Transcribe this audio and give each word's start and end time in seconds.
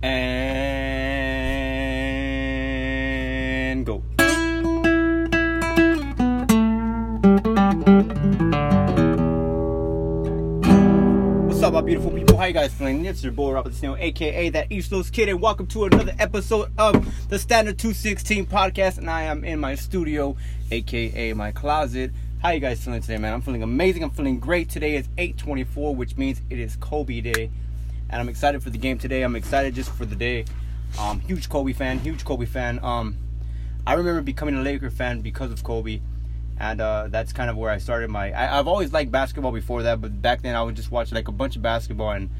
And 0.00 0.14
go. 3.84 3.96
What's 11.46 11.62
up, 11.64 11.72
my 11.72 11.80
beautiful 11.80 12.12
people? 12.12 12.36
How 12.36 12.44
you 12.44 12.52
guys 12.52 12.72
feeling? 12.72 13.06
It's 13.06 13.24
your 13.24 13.32
boy 13.32 13.50
Robert 13.50 13.74
Snail, 13.74 13.96
aka 13.98 14.50
that 14.50 14.70
East 14.70 14.92
Los 14.92 15.10
Kid, 15.10 15.28
and 15.28 15.42
welcome 15.42 15.66
to 15.66 15.86
another 15.86 16.14
episode 16.20 16.70
of 16.78 17.28
the 17.28 17.40
Standard 17.40 17.76
216 17.76 18.46
podcast. 18.46 18.98
And 18.98 19.10
I 19.10 19.24
am 19.24 19.42
in 19.42 19.58
my 19.58 19.74
studio, 19.74 20.36
aka 20.70 21.32
my 21.32 21.50
closet. 21.50 22.12
How 22.40 22.50
you 22.50 22.60
guys 22.60 22.84
feeling 22.84 23.00
today, 23.00 23.18
man? 23.18 23.34
I'm 23.34 23.42
feeling 23.42 23.64
amazing. 23.64 24.04
I'm 24.04 24.10
feeling 24.10 24.38
great. 24.38 24.68
Today 24.68 24.94
is 24.94 25.08
8:24, 25.18 25.96
which 25.96 26.16
means 26.16 26.40
it 26.50 26.60
is 26.60 26.76
Kobe 26.76 27.20
Day, 27.20 27.50
and 28.10 28.20
I'm 28.20 28.28
excited 28.28 28.62
for 28.62 28.70
the 28.70 28.78
game 28.78 28.98
today. 28.98 29.22
I'm 29.22 29.36
excited 29.36 29.74
just 29.74 29.90
for 29.90 30.04
the 30.04 30.16
day. 30.16 30.44
Um, 30.98 31.20
huge 31.20 31.48
Kobe 31.48 31.72
fan, 31.72 31.98
huge 31.98 32.24
Kobe 32.24 32.46
fan. 32.46 32.80
Um, 32.82 33.16
I 33.86 33.94
remember 33.94 34.22
becoming 34.22 34.54
a 34.56 34.62
Laker 34.62 34.90
fan 34.90 35.20
because 35.20 35.50
of 35.50 35.62
Kobe, 35.62 36.00
and 36.58 36.80
uh, 36.80 37.08
that's 37.08 37.32
kind 37.32 37.50
of 37.50 37.56
where 37.56 37.70
I 37.70 37.78
started 37.78 38.10
my. 38.10 38.32
I, 38.32 38.58
I've 38.58 38.68
always 38.68 38.92
liked 38.92 39.10
basketball 39.10 39.52
before 39.52 39.82
that, 39.84 40.00
but 40.00 40.20
back 40.20 40.42
then 40.42 40.54
I 40.54 40.62
would 40.62 40.76
just 40.76 40.90
watch 40.90 41.12
like 41.12 41.28
a 41.28 41.32
bunch 41.32 41.56
of 41.56 41.62
basketball, 41.62 42.10
and 42.10 42.30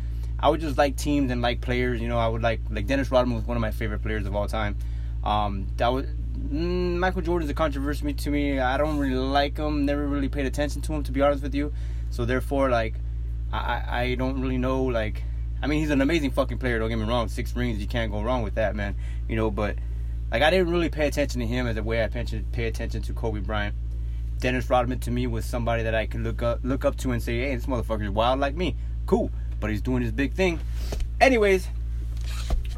I 0.41 0.48
would 0.48 0.60
just 0.60 0.79
like 0.79 0.96
teams 0.96 1.30
and 1.30 1.43
like 1.43 1.60
players. 1.60 2.01
You 2.01 2.09
know, 2.09 2.19
I 2.19 2.29
would 2.29 2.43
like 2.43 2.60
like 2.71 2.87
Dennis 2.87 3.10
Rodman 3.10 3.37
was 3.37 3.45
one 3.45 3.57
of 3.57 3.60
my 3.60 3.71
favorite 3.71 4.02
players 4.02 4.27
of 4.27 4.35
all 4.35 4.48
time. 4.48 4.77
Um, 5.24 5.66
that 5.77 5.88
was 5.88 6.07
mm, 6.07 6.96
Michael 6.98 7.23
Jordan's 7.23 7.51
a 7.51 7.55
controversy 7.55 8.12
to 8.12 8.30
me. 8.30 8.59
I 8.59 8.77
don't 8.77 8.98
really 8.98 9.15
like 9.15 9.59
him. 9.59 9.85
Never 9.85 10.07
really 10.07 10.29
paid 10.29 10.46
attention 10.46 10.82
to 10.82 10.93
him, 10.93 11.02
to 11.05 11.12
be 11.12 11.23
honest 11.23 11.43
with 11.43 11.55
you. 11.55 11.73
So 12.10 12.24
therefore, 12.24 12.71
like, 12.71 12.95
I 13.52 13.82
I 13.88 14.15
don't 14.15 14.41
really 14.41 14.59
know. 14.59 14.82
Like, 14.85 15.23
I 15.61 15.67
mean, 15.67 15.80
he's 15.80 15.91
an 15.91 16.01
amazing 16.01 16.30
fucking 16.30 16.59
player. 16.59 16.79
Don't 16.79 16.89
get 16.89 16.98
me 16.98 17.05
wrong. 17.05 17.29
Six 17.29 17.55
rings, 17.57 17.79
you 17.79 17.87
can't 17.87 18.12
go 18.12 18.23
wrong 18.23 18.43
with 18.43 18.55
that, 18.55 18.77
man. 18.77 18.95
You 19.29 19.37
know, 19.37 19.51
but 19.51 19.77
like, 20.30 20.43
I 20.43 20.51
didn't 20.51 20.71
really 20.71 20.89
pay 20.89 21.07
attention 21.07 21.41
to 21.41 21.46
him 21.46 21.66
as 21.66 21.74
the 21.74 21.82
way 21.82 22.05
I 22.05 22.09
pay 22.09 22.66
attention 22.66 23.02
to 23.02 23.13
Kobe 23.13 23.41
Bryant. 23.41 23.74
Dennis 24.38 24.71
Rodman 24.71 25.01
to 25.01 25.10
me 25.10 25.27
was 25.27 25.45
somebody 25.45 25.82
that 25.82 25.95
I 25.95 26.07
could 26.07 26.21
look 26.21 26.43
up 26.43 26.60
look 26.63 26.85
up 26.85 26.97
to 26.99 27.10
and 27.10 27.21
say, 27.21 27.38
hey, 27.41 27.57
this 27.57 27.66
motherfucker's 27.66 28.10
wild 28.10 28.38
like 28.38 28.55
me. 28.55 28.77
Cool, 29.07 29.30
but 29.59 29.71
he's 29.71 29.82
doing 29.82 30.02
his 30.02 30.13
big 30.13 30.35
thing. 30.35 30.60
Anyways, 31.21 31.66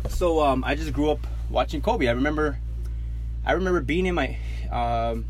so 0.09 0.43
um, 0.43 0.65
I 0.65 0.75
just 0.75 0.93
grew 0.93 1.11
up 1.11 1.27
watching 1.51 1.83
Kobe. 1.83 2.09
I 2.09 2.13
remember, 2.13 2.59
I 3.45 3.53
remember 3.53 3.83
being 3.83 4.07
in 4.07 4.15
my 4.15 4.39
um, 4.71 5.27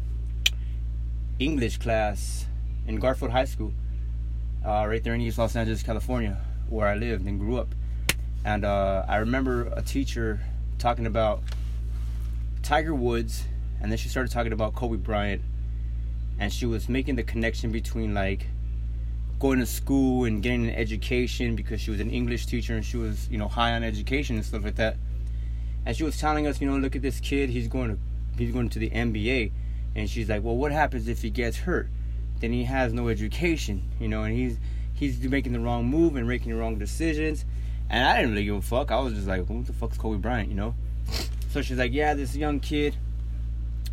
English 1.41 1.79
class 1.79 2.47
in 2.87 3.01
Garfield 3.01 3.33
High 3.33 3.47
School, 3.47 3.73
uh, 4.65 4.87
right 4.87 5.03
there 5.03 5.15
in 5.15 5.21
East 5.21 5.39
Los 5.39 5.57
Angeles, 5.57 5.83
California, 5.83 6.41
where 6.71 6.87
I 6.87 6.95
lived 6.95 7.27
and 7.27 7.39
grew 7.39 7.59
up. 7.59 7.75
And 8.45 8.65
uh, 8.65 9.05
I 9.07 9.17
remember 9.17 9.71
a 9.77 9.83
teacher 9.83 10.41
talking 10.79 11.07
about 11.07 11.43
Tiger 12.63 12.95
Woods, 12.95 13.45
and 13.81 13.91
then 13.91 13.99
she 13.99 14.09
started 14.09 14.33
talking 14.33 14.53
about 14.53 14.75
Kobe 14.75 14.97
Bryant, 14.97 15.43
and 16.39 16.53
she 16.53 16.65
was 16.65 16.89
making 16.89 17.17
the 17.17 17.23
connection 17.23 17.71
between 17.71 18.15
like 18.15 18.47
going 19.41 19.59
to 19.59 19.67
school 19.67 20.25
and 20.25 20.43
getting 20.43 20.69
an 20.69 20.75
education 20.75 21.57
because 21.57 21.81
she 21.81 21.91
was 21.91 21.99
an 21.99 22.11
English 22.11 22.47
teacher 22.47 22.75
and 22.75 22.85
she 22.85 22.99
was, 22.99 23.27
you 23.31 23.39
know, 23.39 23.49
high 23.49 23.73
on 23.73 23.83
education 23.83 24.37
and 24.37 24.45
stuff 24.45 24.63
like 24.63 24.77
that. 24.77 24.97
And 25.87 25.97
she 25.97 26.05
was 26.05 26.19
telling 26.19 26.47
us, 26.47 26.61
you 26.61 26.71
know, 26.71 26.77
look 26.77 26.95
at 26.95 27.03
this 27.03 27.21
kid, 27.21 27.49
he's 27.49 27.67
going 27.67 27.91
to 27.91 27.99
he's 28.37 28.53
going 28.53 28.69
to 28.69 28.79
the 28.79 28.91
NBA. 28.91 29.51
And 29.97 30.09
she's 30.09 30.29
like, 30.29 30.45
Well 30.45 30.57
what 30.57 30.73
happens 30.73 31.09
if 31.09 31.23
he 31.23 31.31
gets 31.31 31.57
hurt? 31.57 31.89
Then 32.41 32.53
he 32.53 32.65
has 32.65 32.93
no 32.93 33.09
education, 33.09 33.83
you 33.99 34.09
know, 34.09 34.23
and 34.23 34.35
he's 34.37 34.59
he's 35.01 35.21
making 35.23 35.53
the 35.53 35.61
wrong 35.61 35.87
move 35.87 36.15
and 36.15 36.29
making 36.29 36.53
the 36.53 36.59
wrong 36.59 36.79
decisions. 36.79 37.45
And 37.89 38.07
I 38.07 38.17
didn't 38.17 38.31
really 38.31 38.45
give 38.45 38.55
a 38.55 38.63
fuck. 38.63 38.93
I 38.93 39.01
was 39.01 39.15
just 39.15 39.27
like, 39.27 39.49
What 39.49 39.67
the 39.67 39.73
fuck's 39.73 39.99
Kobe 39.99 40.19
Bryant, 40.19 40.49
you 40.49 40.55
know? 40.55 40.75
So 41.51 41.61
she's 41.61 41.79
like, 41.79 41.93
Yeah, 41.93 42.15
this 42.15 42.37
young 42.37 42.61
kid, 42.61 42.95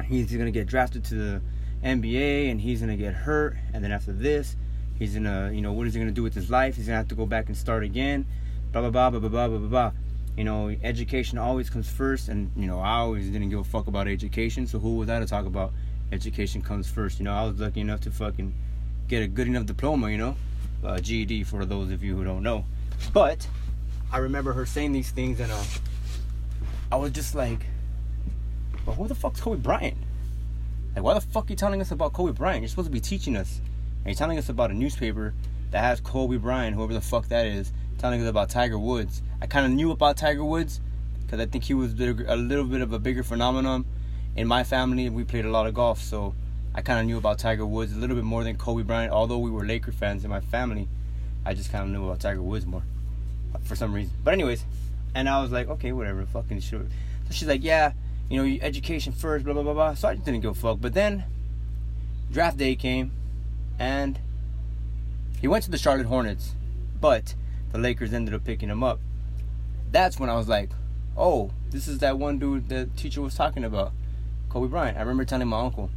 he's 0.05 0.31
gonna 0.31 0.51
get 0.51 0.67
drafted 0.67 1.03
to 1.05 1.15
the 1.15 1.41
NBA 1.83 2.51
and 2.51 2.61
he's 2.61 2.81
gonna 2.81 2.95
get 2.95 3.13
hurt 3.13 3.57
and 3.73 3.83
then 3.83 3.91
after 3.91 4.11
this 4.13 4.55
He's 4.97 5.13
gonna, 5.13 5.51
you 5.53 5.61
know, 5.61 5.73
what 5.73 5.85
is 5.85 5.93
he 5.93 5.99
gonna 5.99 6.11
do 6.11 6.23
with 6.23 6.33
his 6.33 6.49
life? 6.49 6.75
He's 6.75 6.87
gonna 6.87 6.97
have 6.97 7.07
to 7.09 7.15
go 7.15 7.25
back 7.25 7.47
and 7.47 7.57
start 7.57 7.83
again. 7.83 8.25
Blah 8.71 8.81
blah 8.81 8.89
blah 8.89 9.09
blah 9.11 9.19
blah 9.19 9.47
blah 9.47 9.57
blah 9.59 9.67
blah. 9.67 9.91
You 10.35 10.43
know, 10.43 10.75
education 10.83 11.37
always 11.37 11.69
comes 11.69 11.89
first, 11.89 12.29
and 12.29 12.51
you 12.55 12.67
know, 12.67 12.79
I 12.79 12.97
always 12.97 13.29
didn't 13.29 13.49
give 13.49 13.59
a 13.59 13.63
fuck 13.63 13.87
about 13.87 14.07
education. 14.07 14.65
So 14.65 14.79
who 14.79 14.95
was 14.95 15.09
I 15.09 15.19
to 15.19 15.27
talk 15.27 15.45
about? 15.45 15.71
Education 16.11 16.61
comes 16.61 16.89
first. 16.89 17.19
You 17.19 17.25
know, 17.25 17.33
I 17.33 17.45
was 17.45 17.59
lucky 17.59 17.81
enough 17.81 18.01
to 18.01 18.11
fucking 18.11 18.53
get 19.07 19.21
a 19.21 19.27
good 19.27 19.47
enough 19.47 19.65
diploma. 19.65 20.09
You 20.09 20.17
know, 20.17 20.35
uh, 20.83 20.99
GED 20.99 21.43
for 21.43 21.65
those 21.65 21.91
of 21.91 22.03
you 22.03 22.15
who 22.15 22.23
don't 22.23 22.43
know. 22.43 22.65
But 23.13 23.47
I 24.11 24.19
remember 24.19 24.53
her 24.53 24.65
saying 24.65 24.93
these 24.93 25.11
things, 25.11 25.39
and 25.39 25.51
uh, 25.51 25.63
I 26.91 26.95
was 26.95 27.11
just 27.11 27.35
like, 27.35 27.65
"Well, 28.85 28.95
who 28.95 29.07
the 29.07 29.15
fuck's 29.15 29.41
Kobe 29.41 29.61
Bryant? 29.61 29.97
Like, 30.95 31.03
why 31.03 31.13
the 31.13 31.21
fuck 31.21 31.45
are 31.45 31.49
you 31.49 31.55
telling 31.55 31.81
us 31.81 31.91
about 31.91 32.13
Kobe 32.13 32.33
Bryant? 32.33 32.61
You're 32.61 32.69
supposed 32.69 32.87
to 32.87 32.93
be 32.93 33.01
teaching 33.01 33.35
us." 33.35 33.59
And 33.99 34.07
he's 34.07 34.17
telling 34.17 34.37
us 34.37 34.49
about 34.49 34.71
a 34.71 34.73
newspaper 34.73 35.33
that 35.71 35.81
has 35.81 35.99
Kobe 35.99 36.37
Bryant, 36.37 36.75
whoever 36.75 36.93
the 36.93 37.01
fuck 37.01 37.27
that 37.27 37.45
is, 37.45 37.73
telling 37.97 38.21
us 38.21 38.29
about 38.29 38.49
Tiger 38.49 38.79
Woods. 38.79 39.21
I 39.41 39.47
kind 39.47 39.65
of 39.65 39.71
knew 39.71 39.91
about 39.91 40.17
Tiger 40.17 40.45
Woods 40.45 40.79
because 41.21 41.39
I 41.39 41.45
think 41.45 41.65
he 41.65 41.73
was 41.73 41.93
a 41.99 42.35
little 42.35 42.63
bit 42.63 42.81
of 42.81 42.93
a 42.93 42.99
bigger 42.99 43.23
phenomenon. 43.23 43.85
In 44.35 44.47
my 44.47 44.63
family, 44.63 45.09
we 45.09 45.23
played 45.23 45.45
a 45.45 45.49
lot 45.49 45.67
of 45.67 45.73
golf, 45.73 46.01
so 46.01 46.33
I 46.77 46.81
kind 46.81 46.99
of 46.99 47.07
knew 47.07 47.17
about 47.17 47.39
Tiger 47.39 47.65
Woods 47.65 47.91
a 47.91 47.95
little 47.95 48.15
bit 48.15 48.23
more 48.23 48.43
than 48.43 48.55
Kobe 48.55 48.83
Bryant. 48.83 49.11
Although 49.11 49.39
we 49.39 49.49
were 49.49 49.65
Laker 49.65 49.91
fans 49.91 50.23
in 50.23 50.29
my 50.29 50.41
family, 50.41 50.87
I 51.43 51.55
just 51.55 51.71
kind 51.71 51.83
of 51.83 51.89
knew 51.89 52.05
about 52.05 52.19
Tiger 52.19 52.43
Woods 52.43 52.67
more 52.67 52.83
uh, 53.55 53.57
for 53.63 53.75
some 53.75 53.91
reason. 53.91 54.13
But 54.23 54.35
anyways, 54.35 54.63
and 55.15 55.27
I 55.27 55.41
was 55.41 55.51
like, 55.51 55.67
okay, 55.69 55.91
whatever, 55.91 56.23
fucking 56.27 56.59
sure. 56.59 56.83
So 56.83 57.31
she's 57.31 57.47
like, 57.47 57.63
yeah, 57.63 57.93
you 58.29 58.37
know, 58.37 58.59
education 58.61 59.11
first, 59.11 59.43
blah 59.43 59.55
blah 59.55 59.63
blah 59.63 59.73
blah. 59.73 59.93
So 59.95 60.07
I 60.07 60.13
just 60.13 60.25
didn't 60.25 60.41
give 60.41 60.51
a 60.51 60.53
fuck. 60.53 60.77
But 60.79 60.93
then 60.93 61.23
draft 62.31 62.57
day 62.57 62.75
came 62.75 63.11
and 63.79 64.19
he 65.41 65.47
went 65.47 65.63
to 65.63 65.71
the 65.71 65.79
Charlotte 65.79 66.05
Hornets, 66.05 66.53
but 67.01 67.33
the 67.71 67.79
Lakers 67.79 68.13
ended 68.13 68.35
up 68.35 68.45
picking 68.45 68.69
him 68.69 68.83
up. 68.83 68.99
That's 69.91 70.19
when 70.19 70.29
I 70.29 70.35
was 70.35 70.47
like, 70.47 70.69
oh, 71.17 71.49
this 71.71 71.87
is 71.87 71.97
that 71.99 72.19
one 72.19 72.37
dude 72.37 72.69
the 72.69 72.85
teacher 72.95 73.21
was 73.21 73.33
talking 73.33 73.63
about, 73.63 73.93
Kobe 74.49 74.67
Bryant. 74.67 74.95
I 74.95 74.99
remember 74.99 75.25
telling 75.25 75.47
my 75.47 75.61
uncle, 75.61 75.89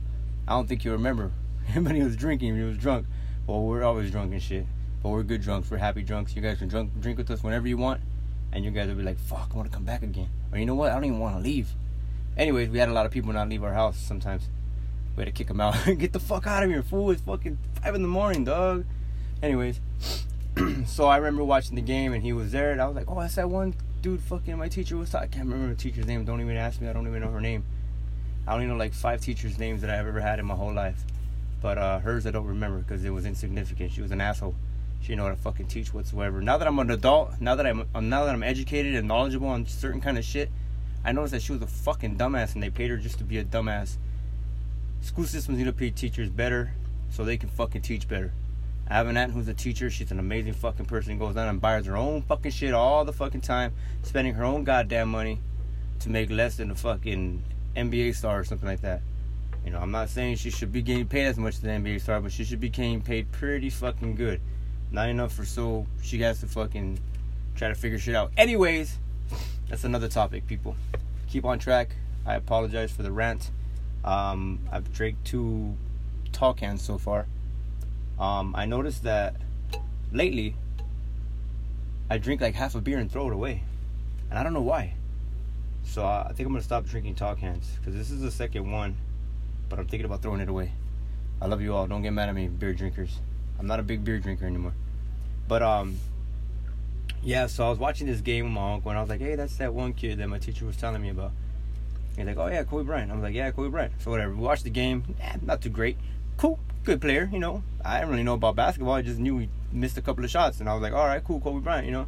I 0.50 0.54
don't 0.54 0.68
think 0.68 0.84
you 0.84 0.90
remember, 0.90 1.30
but 1.76 1.94
he 1.94 2.02
was 2.02 2.16
drinking, 2.16 2.56
he 2.56 2.62
was 2.64 2.76
drunk. 2.76 3.06
Well, 3.46 3.62
we're 3.62 3.84
always 3.84 4.10
drunk 4.10 4.32
and 4.32 4.42
shit, 4.42 4.66
but 5.00 5.10
we're 5.10 5.22
good 5.22 5.42
drunks, 5.42 5.70
we're 5.70 5.76
happy 5.76 6.02
drunks. 6.02 6.34
You 6.34 6.42
guys 6.42 6.58
can 6.58 6.66
drunk, 6.66 6.90
drink 7.00 7.18
with 7.18 7.30
us 7.30 7.44
whenever 7.44 7.68
you 7.68 7.76
want, 7.76 8.00
and 8.50 8.64
you 8.64 8.72
guys 8.72 8.88
will 8.88 8.96
be 8.96 9.04
like, 9.04 9.20
fuck, 9.20 9.50
I 9.54 9.56
want 9.56 9.70
to 9.70 9.72
come 9.72 9.84
back 9.84 10.02
again. 10.02 10.28
Or 10.50 10.58
you 10.58 10.66
know 10.66 10.74
what, 10.74 10.90
I 10.90 10.94
don't 10.94 11.04
even 11.04 11.20
want 11.20 11.36
to 11.36 11.40
leave. 11.40 11.68
Anyways, 12.36 12.68
we 12.68 12.80
had 12.80 12.88
a 12.88 12.92
lot 12.92 13.06
of 13.06 13.12
people 13.12 13.32
not 13.32 13.48
leave 13.48 13.62
our 13.62 13.74
house 13.74 13.96
sometimes. 13.96 14.48
We 15.14 15.20
had 15.20 15.26
to 15.26 15.32
kick 15.32 15.46
them 15.46 15.60
out. 15.60 15.76
Get 15.98 16.12
the 16.12 16.18
fuck 16.18 16.48
out 16.48 16.64
of 16.64 16.68
here, 16.68 16.82
fool. 16.82 17.12
It's 17.12 17.22
fucking 17.22 17.56
five 17.80 17.94
in 17.94 18.02
the 18.02 18.08
morning, 18.08 18.44
dog. 18.44 18.86
Anyways, 19.44 19.78
so 20.84 21.06
I 21.06 21.18
remember 21.18 21.44
watching 21.44 21.76
the 21.76 21.82
game 21.82 22.12
and 22.12 22.24
he 22.24 22.32
was 22.32 22.50
there, 22.50 22.72
and 22.72 22.82
I 22.82 22.86
was 22.86 22.96
like, 22.96 23.08
oh, 23.08 23.20
that's 23.20 23.36
that 23.36 23.48
one 23.48 23.76
dude. 24.02 24.20
Fucking 24.22 24.58
my 24.58 24.68
teacher 24.68 24.96
was. 24.96 25.10
Talking. 25.10 25.28
I 25.28 25.32
can't 25.32 25.48
remember 25.48 25.72
the 25.72 25.80
teacher's 25.80 26.06
name. 26.06 26.24
Don't 26.24 26.40
even 26.40 26.56
ask 26.56 26.80
me. 26.80 26.88
I 26.88 26.92
don't 26.92 27.06
even 27.06 27.20
know 27.20 27.30
her 27.30 27.40
name. 27.40 27.64
I 28.46 28.52
don't 28.52 28.62
even 28.62 28.70
know 28.70 28.78
like 28.78 28.94
five 28.94 29.20
teachers' 29.20 29.58
names 29.58 29.82
that 29.82 29.90
I've 29.90 30.06
ever 30.06 30.20
had 30.20 30.38
in 30.38 30.46
my 30.46 30.54
whole 30.54 30.72
life, 30.72 31.04
but 31.62 31.78
uh, 31.78 31.98
hers 32.00 32.26
I 32.26 32.30
don't 32.30 32.46
remember 32.46 32.78
because 32.78 33.04
it 33.04 33.10
was 33.10 33.26
insignificant. 33.26 33.92
She 33.92 34.02
was 34.02 34.10
an 34.10 34.20
asshole. 34.20 34.54
She 35.00 35.08
didn't 35.08 35.18
know 35.18 35.24
how 35.24 35.30
to 35.30 35.36
fucking 35.36 35.66
teach 35.66 35.94
whatsoever. 35.94 36.40
Now 36.42 36.58
that 36.58 36.68
I'm 36.68 36.78
an 36.78 36.90
adult, 36.90 37.40
now 37.40 37.54
that 37.54 37.66
I'm 37.66 37.86
now 37.94 38.24
that 38.24 38.34
I'm 38.34 38.42
educated 38.42 38.94
and 38.94 39.08
knowledgeable 39.08 39.48
on 39.48 39.66
certain 39.66 40.00
kind 40.00 40.18
of 40.18 40.24
shit, 40.24 40.50
I 41.04 41.12
noticed 41.12 41.32
that 41.32 41.42
she 41.42 41.52
was 41.52 41.62
a 41.62 41.66
fucking 41.66 42.16
dumbass, 42.16 42.54
and 42.54 42.62
they 42.62 42.70
paid 42.70 42.90
her 42.90 42.96
just 42.96 43.18
to 43.18 43.24
be 43.24 43.38
a 43.38 43.44
dumbass. 43.44 43.96
School 45.00 45.24
systems 45.24 45.58
need 45.58 45.64
to 45.64 45.72
pay 45.72 45.90
teachers 45.90 46.28
better 46.28 46.72
so 47.10 47.24
they 47.24 47.38
can 47.38 47.48
fucking 47.48 47.82
teach 47.82 48.06
better. 48.06 48.32
I 48.88 48.94
have 48.94 49.06
an 49.06 49.16
aunt 49.16 49.32
who's 49.32 49.48
a 49.48 49.54
teacher. 49.54 49.88
She's 49.88 50.10
an 50.10 50.18
amazing 50.18 50.52
fucking 50.52 50.86
person. 50.86 51.18
Goes 51.18 51.36
down 51.36 51.48
and 51.48 51.60
buys 51.60 51.86
her 51.86 51.96
own 51.96 52.22
fucking 52.22 52.50
shit 52.50 52.74
all 52.74 53.04
the 53.04 53.12
fucking 53.12 53.40
time, 53.40 53.72
spending 54.02 54.34
her 54.34 54.44
own 54.44 54.64
goddamn 54.64 55.10
money 55.10 55.38
to 56.00 56.10
make 56.10 56.28
less 56.28 56.56
than 56.56 56.70
a 56.70 56.74
fucking 56.74 57.42
NBA 57.76 58.14
star 58.14 58.38
or 58.38 58.44
something 58.44 58.68
like 58.68 58.80
that. 58.82 59.02
You 59.64 59.70
know, 59.70 59.78
I'm 59.78 59.90
not 59.90 60.08
saying 60.08 60.36
she 60.36 60.50
should 60.50 60.72
be 60.72 60.82
getting 60.82 61.06
paid 61.06 61.26
as 61.26 61.38
much 61.38 61.56
as 61.58 61.64
an 61.64 61.84
NBA 61.84 62.00
star, 62.00 62.20
but 62.20 62.32
she 62.32 62.44
should 62.44 62.60
be 62.60 62.70
getting 62.70 63.00
paid 63.00 63.30
pretty 63.30 63.70
fucking 63.70 64.14
good. 64.14 64.40
Not 64.90 65.08
enough 65.08 65.32
for 65.32 65.44
so 65.44 65.86
she 66.02 66.20
has 66.22 66.40
to 66.40 66.46
fucking 66.46 66.98
try 67.54 67.68
to 67.68 67.74
figure 67.74 67.98
shit 67.98 68.14
out. 68.14 68.32
Anyways, 68.36 68.98
that's 69.68 69.84
another 69.84 70.08
topic, 70.08 70.46
people. 70.46 70.76
Keep 71.28 71.44
on 71.44 71.58
track. 71.58 71.94
I 72.26 72.34
apologize 72.34 72.90
for 72.90 73.02
the 73.02 73.12
rant. 73.12 73.50
Um, 74.04 74.60
I've 74.72 74.92
drank 74.92 75.22
two 75.24 75.76
tall 76.32 76.54
cans 76.54 76.82
so 76.82 76.98
far. 76.98 77.26
Um, 78.18 78.54
I 78.56 78.64
noticed 78.64 79.04
that 79.04 79.36
lately 80.12 80.54
I 82.08 82.18
drink 82.18 82.40
like 82.40 82.54
half 82.54 82.74
a 82.74 82.80
beer 82.80 82.98
and 82.98 83.10
throw 83.10 83.28
it 83.28 83.32
away, 83.32 83.62
and 84.30 84.38
I 84.38 84.42
don't 84.42 84.52
know 84.52 84.60
why. 84.60 84.94
So 85.90 86.04
I 86.04 86.30
think 86.32 86.46
I'm 86.46 86.52
gonna 86.52 86.62
stop 86.62 86.86
drinking 86.86 87.16
talk 87.16 87.38
hands 87.38 87.68
because 87.76 87.94
this 87.96 88.12
is 88.12 88.20
the 88.20 88.30
second 88.30 88.70
one, 88.70 88.94
but 89.68 89.80
I'm 89.80 89.88
thinking 89.88 90.04
about 90.04 90.22
throwing 90.22 90.40
it 90.40 90.48
away. 90.48 90.70
I 91.42 91.46
love 91.46 91.60
you 91.60 91.74
all. 91.74 91.88
Don't 91.88 92.02
get 92.02 92.12
mad 92.12 92.28
at 92.28 92.34
me, 92.36 92.46
beer 92.46 92.72
drinkers. 92.72 93.18
I'm 93.58 93.66
not 93.66 93.80
a 93.80 93.82
big 93.82 94.04
beer 94.04 94.20
drinker 94.20 94.46
anymore. 94.46 94.74
But 95.48 95.64
um, 95.64 95.96
yeah, 97.24 97.48
so 97.48 97.66
I 97.66 97.70
was 97.70 97.80
watching 97.80 98.06
this 98.06 98.20
game 98.20 98.44
with 98.44 98.52
my 98.52 98.74
uncle, 98.74 98.92
and 98.92 98.98
I 98.98 99.02
was 99.02 99.10
like, 99.10 99.20
hey, 99.20 99.34
that's 99.34 99.56
that 99.56 99.74
one 99.74 99.92
kid 99.92 100.18
that 100.18 100.28
my 100.28 100.38
teacher 100.38 100.64
was 100.64 100.76
telling 100.76 101.02
me 101.02 101.08
about. 101.08 101.32
He's 102.16 102.24
like, 102.24 102.36
oh 102.36 102.46
yeah, 102.46 102.62
Kobe 102.62 102.84
Bryant. 102.84 103.10
I 103.10 103.14
was 103.14 103.24
like, 103.24 103.34
yeah, 103.34 103.50
Kobe 103.50 103.70
Bryant. 103.70 103.92
So 103.98 104.12
whatever. 104.12 104.32
We 104.32 104.42
watched 104.42 104.62
the 104.62 104.70
game. 104.70 105.16
Eh, 105.20 105.38
not 105.42 105.60
too 105.60 105.70
great. 105.70 105.96
Cool, 106.36 106.60
good 106.84 107.00
player. 107.00 107.28
You 107.32 107.40
know, 107.40 107.64
I 107.84 107.98
didn't 107.98 108.10
really 108.10 108.22
know 108.22 108.34
about 108.34 108.54
basketball. 108.54 108.94
I 108.94 109.02
just 109.02 109.18
knew 109.18 109.38
he 109.38 109.48
missed 109.72 109.98
a 109.98 110.02
couple 110.02 110.24
of 110.24 110.30
shots, 110.30 110.60
and 110.60 110.68
I 110.68 110.74
was 110.74 110.82
like, 110.82 110.92
all 110.92 111.06
right, 111.06 111.24
cool, 111.24 111.40
Kobe 111.40 111.58
Bryant. 111.58 111.84
You 111.84 111.92
know. 111.92 112.06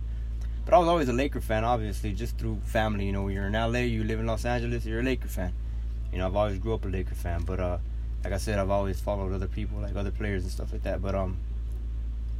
But 0.64 0.74
I 0.74 0.78
was 0.78 0.88
always 0.88 1.08
a 1.08 1.12
Laker 1.12 1.40
fan, 1.40 1.64
obviously, 1.64 2.12
just 2.12 2.38
through 2.38 2.60
family. 2.64 3.06
You 3.06 3.12
know, 3.12 3.28
you're 3.28 3.46
in 3.46 3.52
LA, 3.52 3.80
you 3.80 4.04
live 4.04 4.20
in 4.20 4.26
Los 4.26 4.44
Angeles, 4.44 4.84
you're 4.84 5.00
a 5.00 5.02
Laker 5.02 5.28
fan. 5.28 5.52
You 6.12 6.18
know, 6.18 6.26
I've 6.26 6.36
always 6.36 6.58
grew 6.58 6.74
up 6.74 6.84
a 6.84 6.88
Laker 6.88 7.14
fan, 7.14 7.42
but 7.42 7.58
uh, 7.58 7.78
like 8.22 8.32
I 8.32 8.36
said, 8.36 8.58
I've 8.58 8.70
always 8.70 9.00
followed 9.00 9.32
other 9.32 9.48
people, 9.48 9.80
like 9.80 9.96
other 9.96 10.10
players 10.10 10.42
and 10.42 10.52
stuff 10.52 10.72
like 10.72 10.84
that. 10.84 11.02
But 11.02 11.14
um, 11.14 11.38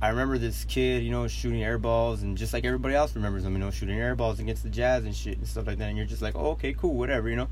I 0.00 0.08
remember 0.08 0.38
this 0.38 0.64
kid, 0.64 1.02
you 1.02 1.10
know, 1.10 1.26
shooting 1.26 1.62
air 1.62 1.78
balls, 1.78 2.22
and 2.22 2.36
just 2.36 2.52
like 2.52 2.64
everybody 2.64 2.94
else 2.94 3.14
remembers 3.14 3.44
him, 3.44 3.54
you 3.54 3.58
know, 3.58 3.70
shooting 3.70 3.98
air 3.98 4.14
balls 4.14 4.38
against 4.38 4.62
the 4.62 4.70
Jazz 4.70 5.04
and 5.04 5.14
shit 5.14 5.38
and 5.38 5.46
stuff 5.46 5.66
like 5.66 5.78
that. 5.78 5.88
And 5.88 5.96
you're 5.96 6.06
just 6.06 6.22
like, 6.22 6.36
oh, 6.36 6.50
okay, 6.50 6.74
cool, 6.74 6.94
whatever, 6.94 7.28
you 7.28 7.36
know. 7.36 7.48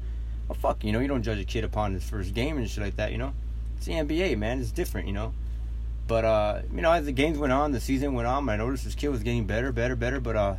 Well, 0.49 0.59
fuck, 0.61 0.85
you 0.85 0.93
know, 0.93 1.01
you 1.01 1.09
don't 1.09 1.23
judge 1.23 1.39
a 1.39 1.45
kid 1.45 1.65
upon 1.65 1.95
his 1.95 2.09
first 2.09 2.35
game 2.35 2.59
and 2.59 2.69
shit 2.69 2.83
like 2.83 2.97
that, 2.97 3.13
you 3.13 3.19
know. 3.19 3.33
It's 3.77 3.87
the 3.87 3.93
NBA, 3.93 4.37
man. 4.37 4.61
It's 4.61 4.73
different, 4.73 5.07
you 5.07 5.15
know. 5.15 5.33
But 6.11 6.25
uh, 6.25 6.63
you 6.75 6.83
know, 6.83 6.91
as 6.91 7.07
the 7.07 7.13
games 7.13 7.39
went 7.39 7.53
on, 7.53 7.71
the 7.71 7.79
season 7.79 8.15
went 8.15 8.27
on, 8.27 8.49
I 8.49 8.57
noticed 8.57 8.83
this 8.83 8.97
kid 8.97 9.11
was 9.11 9.23
getting 9.23 9.45
better, 9.45 9.71
better, 9.71 9.95
better. 9.95 10.19
But 10.19 10.35
uh, 10.35 10.55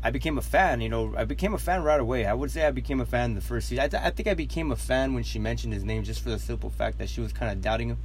I 0.00 0.12
became 0.12 0.38
a 0.38 0.42
fan. 0.42 0.80
You 0.80 0.88
know, 0.88 1.12
I 1.16 1.24
became 1.24 1.54
a 1.54 1.58
fan 1.58 1.82
right 1.82 1.98
away. 1.98 2.24
I 2.24 2.34
would 2.34 2.52
say 2.52 2.64
I 2.64 2.70
became 2.70 3.00
a 3.00 3.04
fan 3.04 3.34
the 3.34 3.40
first 3.40 3.66
season. 3.66 3.82
I, 3.82 3.88
th- 3.88 4.00
I 4.00 4.10
think 4.10 4.28
I 4.28 4.34
became 4.34 4.70
a 4.70 4.76
fan 4.76 5.12
when 5.12 5.24
she 5.24 5.40
mentioned 5.40 5.72
his 5.72 5.82
name, 5.82 6.04
just 6.04 6.22
for 6.22 6.30
the 6.30 6.38
simple 6.38 6.70
fact 6.70 6.98
that 6.98 7.08
she 7.08 7.20
was 7.20 7.32
kind 7.32 7.50
of 7.50 7.60
doubting 7.60 7.88
him, 7.88 7.98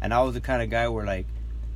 and 0.00 0.12
I 0.12 0.20
was 0.22 0.34
the 0.34 0.40
kind 0.40 0.60
of 0.60 0.70
guy 0.70 0.88
where 0.88 1.06
like 1.06 1.26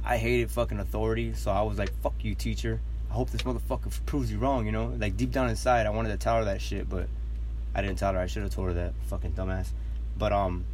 I 0.04 0.16
hated 0.16 0.50
fucking 0.50 0.80
authority, 0.80 1.32
so 1.34 1.52
I 1.52 1.62
was 1.62 1.78
like, 1.78 1.92
"Fuck 2.02 2.14
you, 2.20 2.34
teacher." 2.34 2.80
I 3.12 3.14
hope 3.14 3.30
this 3.30 3.42
motherfucker 3.42 4.04
proves 4.06 4.28
you 4.28 4.38
wrong. 4.38 4.66
You 4.66 4.72
know, 4.72 4.92
like 4.98 5.16
deep 5.16 5.30
down 5.30 5.48
inside, 5.48 5.86
I 5.86 5.90
wanted 5.90 6.08
to 6.08 6.16
tell 6.16 6.38
her 6.38 6.46
that 6.46 6.60
shit, 6.60 6.90
but 6.90 7.06
I 7.76 7.80
didn't 7.80 8.00
tell 8.00 8.12
her. 8.12 8.18
I 8.18 8.26
should 8.26 8.42
have 8.42 8.52
told 8.52 8.66
her 8.66 8.74
that 8.74 8.94
fucking 9.06 9.34
dumbass. 9.34 9.68
But 10.18 10.32
um, 10.32 10.64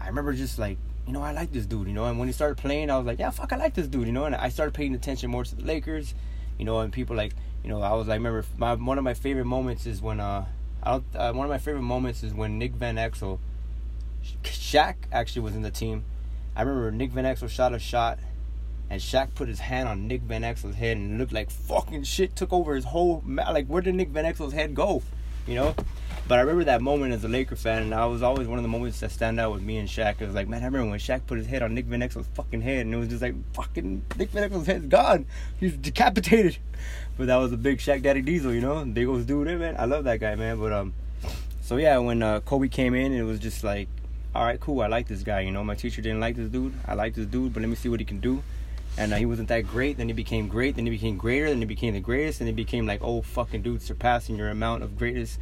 I 0.00 0.06
remember 0.06 0.32
just 0.32 0.58
like 0.58 0.78
you 1.06 1.12
know, 1.12 1.22
I 1.22 1.32
like 1.32 1.52
this 1.52 1.66
dude, 1.66 1.88
you 1.88 1.94
know. 1.94 2.04
And 2.04 2.18
when 2.18 2.28
he 2.28 2.32
started 2.32 2.58
playing, 2.58 2.90
I 2.90 2.96
was 2.96 3.06
like, 3.06 3.18
yeah, 3.18 3.30
fuck, 3.30 3.52
I 3.52 3.56
like 3.56 3.74
this 3.74 3.86
dude, 3.86 4.06
you 4.06 4.12
know. 4.12 4.24
And 4.24 4.34
I 4.34 4.48
started 4.48 4.72
paying 4.72 4.94
attention 4.94 5.30
more 5.30 5.44
to 5.44 5.54
the 5.54 5.62
Lakers, 5.62 6.14
you 6.58 6.64
know, 6.64 6.80
and 6.80 6.92
people 6.92 7.16
like 7.16 7.32
you 7.62 7.68
know, 7.68 7.80
I 7.80 7.92
was 7.92 8.08
like, 8.08 8.16
remember 8.16 8.44
my 8.56 8.74
one 8.74 8.98
of 8.98 9.04
my 9.04 9.14
favorite 9.14 9.44
moments 9.44 9.86
is 9.86 10.02
when 10.02 10.20
uh, 10.20 10.46
I 10.82 10.90
don't, 10.90 11.04
uh, 11.14 11.32
one 11.32 11.46
of 11.46 11.50
my 11.50 11.58
favorite 11.58 11.82
moments 11.82 12.22
is 12.22 12.34
when 12.34 12.58
Nick 12.58 12.72
Van 12.72 12.96
Exel, 12.96 13.38
Shaq 14.42 14.96
actually 15.12 15.42
was 15.42 15.54
in 15.54 15.62
the 15.62 15.70
team. 15.70 16.04
I 16.56 16.62
remember 16.62 16.90
Nick 16.90 17.12
Van 17.12 17.24
Exel 17.24 17.48
shot 17.48 17.72
a 17.72 17.78
shot, 17.78 18.18
and 18.90 19.00
Shaq 19.00 19.34
put 19.34 19.48
his 19.48 19.60
hand 19.60 19.88
on 19.88 20.08
Nick 20.08 20.22
Van 20.22 20.42
Exel's 20.42 20.74
head 20.74 20.96
and 20.96 21.18
looked 21.18 21.32
like 21.32 21.50
fucking 21.50 22.02
shit 22.02 22.34
took 22.34 22.52
over 22.52 22.74
his 22.74 22.86
whole. 22.86 23.22
Like, 23.26 23.68
where 23.68 23.80
did 23.80 23.94
Nick 23.94 24.08
Van 24.08 24.24
Exel's 24.24 24.52
head 24.52 24.74
go? 24.74 25.02
You 25.46 25.54
know. 25.54 25.74
But 26.32 26.38
I 26.38 26.42
remember 26.44 26.64
that 26.64 26.80
moment 26.80 27.12
as 27.12 27.24
a 27.24 27.28
Laker 27.28 27.56
fan, 27.56 27.82
and 27.82 27.94
I 27.94 28.06
was 28.06 28.22
always 28.22 28.48
one 28.48 28.58
of 28.58 28.62
the 28.62 28.68
moments 28.68 29.00
that 29.00 29.10
stand 29.10 29.38
out 29.38 29.52
with 29.52 29.60
me 29.60 29.76
and 29.76 29.86
Shaq. 29.86 30.18
It 30.18 30.24
was 30.24 30.34
like, 30.34 30.48
man, 30.48 30.62
I 30.62 30.64
remember 30.64 30.88
when 30.88 30.98
Shaq 30.98 31.26
put 31.26 31.36
his 31.36 31.46
head 31.46 31.62
on 31.62 31.74
Nick 31.74 31.84
Van 31.84 32.00
Exel's 32.00 32.26
fucking 32.32 32.62
head, 32.62 32.86
and 32.86 32.94
it 32.94 32.96
was 32.96 33.08
just 33.08 33.20
like, 33.20 33.34
fucking 33.52 34.02
Nick 34.16 34.30
Van 34.30 34.44
Exel's 34.44 34.66
head's 34.66 34.86
gone. 34.86 35.26
He's 35.60 35.76
decapitated. 35.76 36.56
But 37.18 37.26
that 37.26 37.36
was 37.36 37.52
a 37.52 37.58
big 37.58 37.80
Shaq 37.80 38.00
Daddy 38.00 38.22
Diesel, 38.22 38.54
you 38.54 38.62
know, 38.62 38.82
big 38.82 39.08
old 39.08 39.26
dude, 39.26 39.46
man. 39.60 39.76
I 39.78 39.84
love 39.84 40.04
that 40.04 40.20
guy, 40.20 40.34
man. 40.36 40.58
But 40.58 40.72
um, 40.72 40.94
so 41.60 41.76
yeah, 41.76 41.98
when 41.98 42.22
uh, 42.22 42.40
Kobe 42.40 42.68
came 42.68 42.94
in, 42.94 43.12
it 43.12 43.24
was 43.24 43.38
just 43.38 43.62
like, 43.62 43.88
all 44.34 44.46
right, 44.46 44.58
cool. 44.58 44.80
I 44.80 44.86
like 44.86 45.08
this 45.08 45.22
guy. 45.22 45.40
You 45.40 45.50
know, 45.50 45.62
my 45.62 45.74
teacher 45.74 46.00
didn't 46.00 46.20
like 46.20 46.36
this 46.36 46.48
dude. 46.48 46.72
I 46.88 46.94
like 46.94 47.14
this 47.14 47.26
dude, 47.26 47.52
but 47.52 47.60
let 47.60 47.68
me 47.68 47.76
see 47.76 47.90
what 47.90 48.00
he 48.00 48.06
can 48.06 48.20
do. 48.20 48.42
And 48.96 49.12
uh, 49.12 49.16
he 49.16 49.26
wasn't 49.26 49.48
that 49.48 49.66
great. 49.66 49.98
Then 49.98 50.08
he 50.08 50.14
became 50.14 50.48
great. 50.48 50.76
Then 50.76 50.86
he 50.86 50.90
became 50.92 51.18
greater. 51.18 51.50
Then 51.50 51.58
he 51.58 51.66
became 51.66 51.92
the 51.92 52.00
greatest. 52.00 52.40
And 52.40 52.48
he 52.48 52.54
became 52.54 52.86
like, 52.86 53.02
oh 53.02 53.20
fucking 53.20 53.60
dude, 53.60 53.82
surpassing 53.82 54.36
your 54.36 54.48
amount 54.48 54.82
of 54.82 54.96
greatness 54.96 55.38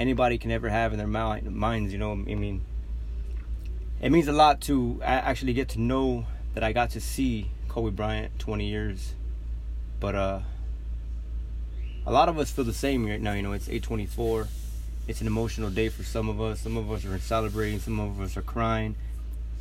anybody 0.00 0.38
can 0.38 0.50
ever 0.50 0.68
have 0.70 0.92
in 0.92 0.98
their 0.98 1.06
minds. 1.06 1.92
You 1.92 1.98
know, 1.98 2.12
I 2.12 2.14
mean, 2.14 2.62
it 4.00 4.10
means 4.10 4.26
a 4.26 4.32
lot 4.32 4.60
to 4.62 5.00
actually 5.04 5.52
get 5.52 5.68
to 5.70 5.80
know 5.80 6.26
that 6.54 6.64
I 6.64 6.72
got 6.72 6.90
to 6.90 7.00
see 7.00 7.50
Kobe 7.68 7.90
Bryant 7.90 8.36
20 8.38 8.66
years. 8.66 9.12
But 10.00 10.14
uh, 10.14 10.40
a 12.06 12.10
lot 12.10 12.30
of 12.30 12.38
us 12.38 12.50
feel 12.50 12.64
the 12.64 12.72
same 12.72 13.06
right 13.06 13.20
now. 13.20 13.34
You 13.34 13.42
know, 13.42 13.52
it's 13.52 13.68
824. 13.68 14.48
It's 15.06 15.20
an 15.20 15.26
emotional 15.26 15.70
day 15.70 15.90
for 15.90 16.02
some 16.02 16.28
of 16.28 16.40
us. 16.40 16.60
Some 16.60 16.78
of 16.78 16.90
us 16.90 17.04
are 17.04 17.18
celebrating. 17.18 17.78
Some 17.78 18.00
of 18.00 18.20
us 18.20 18.36
are 18.36 18.42
crying. 18.42 18.96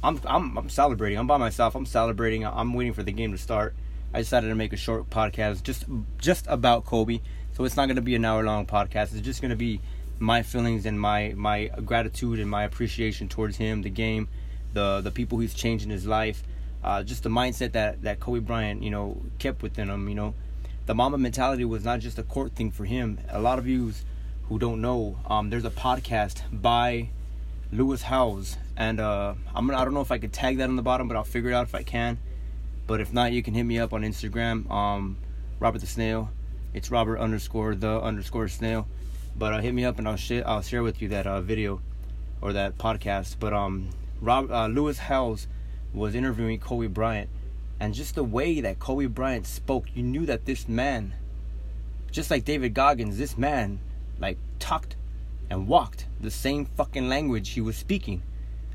I'm, 0.01 0.21
I'm, 0.25 0.57
I'm 0.57 0.69
celebrating. 0.69 1.19
I'm 1.19 1.27
by 1.27 1.37
myself. 1.37 1.75
I'm 1.75 1.85
celebrating. 1.85 2.45
I'm 2.45 2.73
waiting 2.73 2.93
for 2.93 3.03
the 3.03 3.11
game 3.11 3.33
to 3.33 3.37
start. 3.37 3.75
I 4.13 4.19
decided 4.19 4.47
to 4.47 4.55
make 4.55 4.71
a 4.71 4.77
short 4.77 5.09
podcast 5.09 5.63
just 5.63 5.83
just 6.17 6.45
about 6.47 6.85
Kobe. 6.85 7.19
So 7.53 7.65
it's 7.65 7.75
not 7.75 7.87
going 7.87 7.97
to 7.97 8.01
be 8.01 8.15
an 8.15 8.23
hour 8.23 8.43
long 8.43 8.65
podcast. 8.65 9.13
It's 9.13 9.21
just 9.21 9.41
going 9.41 9.49
to 9.49 9.57
be 9.57 9.81
my 10.19 10.43
feelings 10.43 10.85
and 10.85 10.99
my 10.99 11.33
my 11.35 11.67
gratitude 11.85 12.39
and 12.39 12.49
my 12.49 12.63
appreciation 12.63 13.27
towards 13.27 13.57
him, 13.57 13.81
the 13.81 13.89
game, 13.89 14.27
the 14.73 15.01
the 15.01 15.11
people 15.11 15.39
he's 15.39 15.53
changed 15.53 15.85
in 15.85 15.89
his 15.89 16.05
life, 16.05 16.43
uh, 16.83 17.03
just 17.03 17.23
the 17.23 17.29
mindset 17.29 17.71
that 17.71 18.01
that 18.03 18.19
Kobe 18.19 18.39
Bryant 18.39 18.83
you 18.83 18.91
know 18.91 19.21
kept 19.39 19.63
within 19.63 19.89
him. 19.89 20.07
You 20.09 20.15
know, 20.15 20.33
the 20.85 20.93
Mamba 20.93 21.17
mentality 21.17 21.65
was 21.65 21.83
not 21.83 21.99
just 21.99 22.19
a 22.19 22.23
court 22.23 22.53
thing 22.53 22.71
for 22.71 22.85
him. 22.85 23.19
A 23.29 23.39
lot 23.39 23.59
of 23.59 23.67
you 23.67 23.93
who 24.43 24.59
don't 24.59 24.81
know, 24.81 25.17
um, 25.27 25.49
there's 25.49 25.65
a 25.65 25.69
podcast 25.69 26.41
by 26.51 27.09
Lewis 27.71 28.01
Howes, 28.01 28.57
and 28.75 28.99
uh, 28.99 29.35
I'm 29.55 29.67
gonna, 29.67 29.79
I 29.79 29.85
don't 29.85 29.93
know 29.93 30.01
if 30.01 30.11
I 30.11 30.17
could 30.17 30.33
tag 30.33 30.57
that 30.57 30.69
on 30.69 30.75
the 30.75 30.81
bottom, 30.81 31.07
but 31.07 31.15
I'll 31.15 31.23
figure 31.23 31.51
it 31.51 31.53
out 31.53 31.67
if 31.67 31.75
I 31.75 31.83
can. 31.83 32.17
But 32.87 32.99
if 32.99 33.13
not, 33.13 33.31
you 33.31 33.43
can 33.43 33.53
hit 33.53 33.63
me 33.63 33.77
up 33.77 33.93
on 33.93 34.01
Instagram, 34.01 34.69
um, 34.71 35.17
Robert 35.59 35.79
the 35.79 35.87
Snail. 35.87 36.31
It's 36.73 36.89
Robert 36.91 37.19
underscore 37.19 37.75
the 37.75 38.01
underscore 38.01 38.47
snail. 38.47 38.87
But 39.35 39.53
uh, 39.53 39.61
hit 39.61 39.73
me 39.73 39.85
up 39.85 39.97
and 39.99 40.07
I'll 40.07 40.15
share 40.15 40.47
I'll 40.47 40.61
share 40.61 40.83
with 40.83 41.01
you 41.01 41.07
that 41.09 41.25
uh, 41.25 41.41
video 41.41 41.81
or 42.41 42.53
that 42.53 42.77
podcast. 42.77 43.37
But 43.39 43.53
um, 43.53 43.89
Rob 44.21 44.51
uh, 44.51 44.67
Lewis 44.67 44.97
Howes 44.99 45.47
was 45.93 46.15
interviewing 46.15 46.59
Kobe 46.59 46.87
Bryant, 46.87 47.29
and 47.79 47.93
just 47.93 48.15
the 48.15 48.23
way 48.23 48.61
that 48.61 48.79
Kobe 48.79 49.05
Bryant 49.05 49.47
spoke, 49.47 49.87
you 49.93 50.03
knew 50.03 50.25
that 50.25 50.45
this 50.45 50.67
man, 50.67 51.13
just 52.11 52.29
like 52.29 52.45
David 52.45 52.73
Goggins, 52.73 53.17
this 53.17 53.37
man 53.37 53.79
like 54.19 54.37
talked 54.59 54.95
and 55.49 55.67
walked 55.67 56.05
the 56.19 56.31
same 56.31 56.65
fucking 56.65 57.09
language 57.09 57.49
he 57.49 57.61
was 57.61 57.75
speaking. 57.75 58.21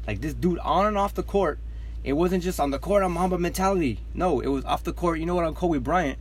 Like 0.06 0.20
this 0.20 0.34
dude 0.34 0.58
on 0.58 0.86
and 0.86 0.98
off 0.98 1.14
the 1.14 1.22
court, 1.22 1.58
it 2.02 2.14
wasn't 2.14 2.42
just 2.42 2.60
on 2.60 2.70
the 2.70 2.78
court 2.78 3.02
on 3.02 3.12
Mamba 3.12 3.38
mentality. 3.38 4.00
No, 4.12 4.40
it 4.40 4.48
was 4.48 4.64
off 4.64 4.82
the 4.84 4.92
court. 4.92 5.18
You 5.18 5.26
know 5.26 5.34
what? 5.34 5.44
On 5.44 5.54
Kobe 5.54 5.78
Bryant. 5.78 6.18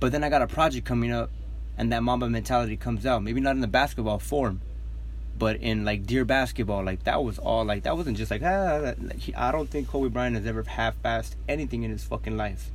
But 0.00 0.12
then 0.12 0.22
I 0.22 0.28
got 0.28 0.42
a 0.42 0.46
project 0.46 0.86
coming 0.86 1.12
up 1.12 1.30
and 1.76 1.92
that 1.92 2.02
Mamba 2.02 2.28
mentality 2.28 2.76
comes 2.76 3.04
out. 3.06 3.22
Maybe 3.22 3.40
not 3.40 3.54
in 3.54 3.60
the 3.60 3.66
basketball 3.66 4.18
form, 4.18 4.60
but 5.38 5.56
in 5.56 5.84
like 5.84 6.06
dear 6.06 6.24
basketball, 6.24 6.84
like 6.84 7.04
that 7.04 7.22
was 7.22 7.38
all 7.38 7.64
like 7.64 7.82
that 7.82 7.96
wasn't 7.96 8.16
just 8.16 8.30
like 8.30 8.42
ah. 8.42 8.94
I 9.36 9.52
don't 9.52 9.68
think 9.68 9.88
Kobe 9.88 10.08
Bryant 10.08 10.36
has 10.36 10.46
ever 10.46 10.62
half-assed 10.62 11.34
anything 11.48 11.82
in 11.82 11.90
his 11.90 12.04
fucking 12.04 12.36
life. 12.36 12.70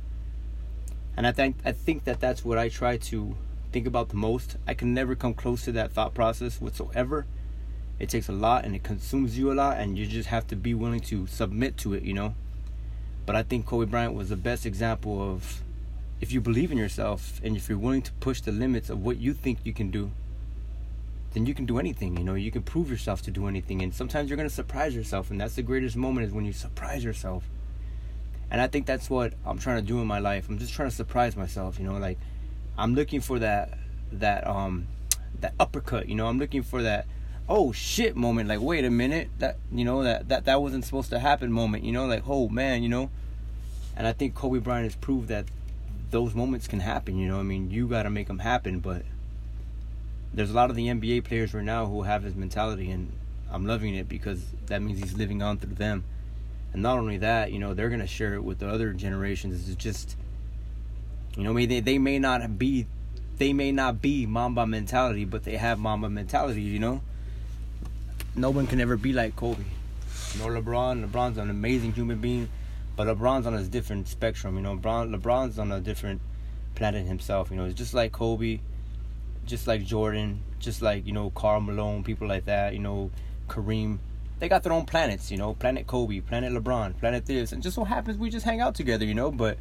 And 1.16 1.26
I 1.26 1.32
think 1.32 1.56
I 1.64 1.72
think 1.72 2.04
that 2.04 2.20
that's 2.20 2.44
what 2.44 2.58
I 2.58 2.68
try 2.68 2.96
to 2.96 3.36
think 3.72 3.86
about 3.86 4.10
the 4.10 4.16
most. 4.16 4.56
I 4.66 4.74
can 4.74 4.94
never 4.94 5.14
come 5.14 5.34
close 5.34 5.64
to 5.64 5.72
that 5.72 5.92
thought 5.92 6.14
process 6.14 6.60
whatsoever. 6.60 7.26
It 7.98 8.08
takes 8.08 8.28
a 8.28 8.32
lot 8.32 8.64
and 8.64 8.74
it 8.74 8.82
consumes 8.82 9.38
you 9.38 9.52
a 9.52 9.54
lot, 9.54 9.78
and 9.78 9.98
you 9.98 10.06
just 10.06 10.28
have 10.28 10.46
to 10.48 10.56
be 10.56 10.74
willing 10.74 11.00
to 11.00 11.26
submit 11.26 11.76
to 11.78 11.94
it, 11.94 12.02
you 12.02 12.14
know. 12.14 12.34
But 13.26 13.36
I 13.36 13.42
think 13.42 13.66
Kobe 13.66 13.86
Bryant 13.86 14.14
was 14.14 14.30
the 14.30 14.36
best 14.36 14.66
example 14.66 15.22
of 15.22 15.62
if 16.22 16.30
you 16.30 16.40
believe 16.40 16.70
in 16.70 16.78
yourself 16.78 17.40
and 17.42 17.56
if 17.56 17.68
you're 17.68 17.76
willing 17.76 18.00
to 18.00 18.12
push 18.12 18.40
the 18.40 18.52
limits 18.52 18.88
of 18.88 19.02
what 19.02 19.18
you 19.18 19.34
think 19.34 19.58
you 19.64 19.72
can 19.74 19.90
do, 19.90 20.12
then 21.34 21.46
you 21.46 21.52
can 21.52 21.66
do 21.66 21.80
anything. 21.80 22.16
You 22.16 22.22
know, 22.22 22.34
you 22.34 22.52
can 22.52 22.62
prove 22.62 22.88
yourself 22.88 23.22
to 23.22 23.32
do 23.32 23.48
anything. 23.48 23.82
And 23.82 23.92
sometimes 23.92 24.30
you're 24.30 24.36
going 24.36 24.48
to 24.48 24.54
surprise 24.54 24.94
yourself. 24.94 25.32
And 25.32 25.40
that's 25.40 25.56
the 25.56 25.62
greatest 25.62 25.96
moment 25.96 26.28
is 26.28 26.32
when 26.32 26.44
you 26.44 26.52
surprise 26.52 27.02
yourself. 27.02 27.42
And 28.52 28.60
I 28.60 28.68
think 28.68 28.86
that's 28.86 29.10
what 29.10 29.34
I'm 29.44 29.58
trying 29.58 29.82
to 29.82 29.86
do 29.86 30.00
in 30.00 30.06
my 30.06 30.20
life. 30.20 30.48
I'm 30.48 30.58
just 30.58 30.72
trying 30.72 30.90
to 30.90 30.94
surprise 30.94 31.36
myself. 31.36 31.80
You 31.80 31.86
know, 31.86 31.98
like 31.98 32.18
I'm 32.78 32.94
looking 32.94 33.20
for 33.20 33.40
that, 33.40 33.76
that, 34.12 34.46
um, 34.46 34.86
that 35.40 35.54
uppercut. 35.58 36.08
You 36.08 36.14
know, 36.14 36.28
I'm 36.28 36.38
looking 36.38 36.62
for 36.62 36.84
that, 36.84 37.06
oh 37.48 37.72
shit 37.72 38.14
moment. 38.14 38.48
Like, 38.48 38.60
wait 38.60 38.84
a 38.84 38.90
minute. 38.90 39.28
That, 39.40 39.56
you 39.72 39.84
know, 39.84 40.04
that, 40.04 40.28
that, 40.28 40.44
that 40.44 40.62
wasn't 40.62 40.84
supposed 40.84 41.10
to 41.10 41.18
happen 41.18 41.50
moment. 41.50 41.82
You 41.82 41.90
know, 41.90 42.06
like, 42.06 42.22
oh 42.28 42.48
man, 42.48 42.84
you 42.84 42.88
know. 42.88 43.10
And 43.96 44.06
I 44.06 44.12
think 44.12 44.36
Kobe 44.36 44.60
Bryant 44.60 44.84
has 44.84 44.94
proved 44.94 45.26
that 45.28 45.46
those 46.12 46.34
moments 46.34 46.68
can 46.68 46.78
happen. 46.78 47.18
You 47.18 47.26
know, 47.26 47.40
I 47.40 47.42
mean, 47.42 47.70
you 47.70 47.88
got 47.88 48.04
to 48.04 48.10
make 48.10 48.28
them 48.28 48.38
happen. 48.38 48.78
But 48.78 49.02
there's 50.32 50.50
a 50.50 50.54
lot 50.54 50.70
of 50.70 50.76
the 50.76 50.86
NBA 50.86 51.24
players 51.24 51.52
right 51.52 51.64
now 51.64 51.86
who 51.86 52.02
have 52.02 52.22
his 52.22 52.36
mentality, 52.36 52.90
and 52.90 53.10
I'm 53.50 53.66
loving 53.66 53.96
it 53.96 54.08
because 54.08 54.40
that 54.66 54.80
means 54.80 55.00
he's 55.00 55.14
living 55.14 55.42
on 55.42 55.58
through 55.58 55.74
them. 55.74 56.04
And 56.72 56.82
not 56.82 56.98
only 56.98 57.18
that, 57.18 57.50
you 57.50 57.58
know, 57.58 57.74
they're 57.74 57.90
gonna 57.90 58.06
share 58.06 58.34
it 58.34 58.44
with 58.44 58.60
the 58.60 58.68
other 58.68 58.92
generations. 58.92 59.68
It's 59.68 59.82
just, 59.82 60.16
you 61.36 61.42
know, 61.42 61.52
they 61.54 61.80
they 61.80 61.98
may 61.98 62.18
not 62.18 62.58
be, 62.58 62.86
they 63.38 63.52
may 63.52 63.72
not 63.72 64.00
be 64.00 64.24
Mamba 64.24 64.66
mentality, 64.66 65.24
but 65.24 65.44
they 65.44 65.56
have 65.56 65.78
Mamba 65.78 66.08
mentality. 66.08 66.62
You 66.62 66.78
know, 66.78 67.02
no 68.36 68.50
one 68.50 68.66
can 68.66 68.80
ever 68.80 68.96
be 68.96 69.12
like 69.12 69.34
Kobe. 69.34 69.64
Know, 70.38 70.46
LeBron. 70.46 71.06
LeBron's 71.06 71.36
an 71.36 71.50
amazing 71.50 71.92
human 71.92 72.18
being 72.18 72.48
but 72.96 73.06
LeBron's 73.06 73.46
on 73.46 73.54
a 73.54 73.62
different 73.64 74.08
spectrum. 74.08 74.56
You 74.56 74.62
know, 74.62 74.76
LeBron, 74.76 75.14
LeBron's 75.14 75.58
on 75.58 75.72
a 75.72 75.80
different 75.80 76.20
planet 76.74 77.06
himself. 77.06 77.50
You 77.50 77.56
know, 77.56 77.64
it's 77.64 77.74
just 77.74 77.94
like 77.94 78.12
Kobe, 78.12 78.60
just 79.46 79.66
like 79.66 79.84
Jordan, 79.84 80.42
just 80.58 80.82
like 80.82 81.06
you 81.06 81.12
know 81.12 81.30
Karl 81.30 81.60
Malone, 81.60 82.04
people 82.04 82.28
like 82.28 82.44
that. 82.46 82.72
You 82.72 82.80
know, 82.80 83.10
Kareem. 83.48 83.98
They 84.38 84.48
got 84.48 84.64
their 84.64 84.72
own 84.72 84.86
planets. 84.86 85.30
You 85.30 85.38
know, 85.38 85.54
Planet 85.54 85.86
Kobe, 85.86 86.20
Planet 86.20 86.52
LeBron, 86.52 86.98
Planet 86.98 87.26
this, 87.26 87.52
and 87.52 87.62
just 87.62 87.76
so 87.76 87.84
happens 87.84 88.18
we 88.18 88.28
just 88.28 88.44
hang 88.44 88.60
out 88.60 88.74
together. 88.74 89.04
You 89.04 89.14
know, 89.14 89.30
but 89.30 89.58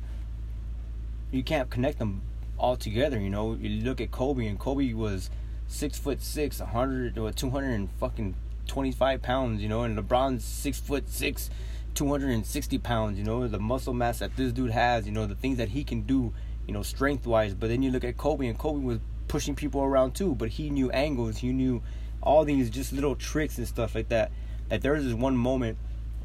you 1.31 1.43
can't 1.43 1.69
connect 1.69 2.00
them 2.00 2.21
all 2.57 2.75
together. 2.75 3.19
You 3.19 3.29
know, 3.29 3.53
you 3.53 3.81
look 3.83 4.01
at 4.01 4.11
Kobe, 4.11 4.45
and 4.45 4.59
Kobe 4.59 4.93
was 4.93 5.29
six 5.67 5.97
foot 5.97 6.21
six, 6.21 6.59
a 6.59 6.65
hundred 6.65 7.17
or 7.17 7.31
two 7.31 7.50
hundred 7.50 7.73
and 7.73 7.89
fucking 8.00 8.35
twenty 8.67 8.91
five 8.91 9.21
pounds. 9.21 9.61
You 9.61 9.69
know, 9.69 9.83
and 9.83 9.97
LeBron's 9.97 10.43
six 10.43 10.79
foot 10.79 11.09
six. 11.09 11.50
260 11.95 12.77
pounds, 12.79 13.17
you 13.17 13.24
know, 13.24 13.48
the 13.48 13.60
muscle 13.60 13.93
mass 13.93 14.19
that 14.19 14.36
this 14.36 14.51
dude 14.51 14.71
has, 14.71 15.05
you 15.05 15.12
know, 15.12 15.25
the 15.25 15.36
things 15.36 15.57
that 15.57 15.69
he 15.69 15.83
can 15.83 16.01
do, 16.01 16.33
you 16.67 16.74
know, 16.74 16.83
strength 16.83 17.25
wise. 17.25 17.53
But 17.53 17.69
then 17.69 17.81
you 17.81 17.91
look 17.91 18.03
at 18.03 18.17
Kobe, 18.17 18.48
and 18.48 18.57
Kobe 18.57 18.83
was 18.83 19.00
pushing 19.27 19.55
people 19.55 19.81
around 19.81 20.13
too, 20.13 20.36
but 20.36 20.50
he 20.50 20.69
knew 20.69 20.91
angles, 20.91 21.38
he 21.38 21.51
knew 21.51 21.81
all 22.21 22.45
these 22.45 22.69
just 22.69 22.93
little 22.93 23.15
tricks 23.15 23.57
and 23.57 23.67
stuff 23.67 23.95
like 23.95 24.10
that. 24.10 24.31
That 24.69 24.81
there 24.81 24.93
was 24.93 25.05
this 25.05 25.13
one 25.13 25.38
moment, 25.38 25.77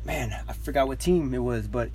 man, 0.05 0.33
I 0.49 0.53
forgot 0.53 0.89
what 0.89 1.01
team 1.01 1.35
it 1.35 1.39
was, 1.39 1.67
but 1.67 1.91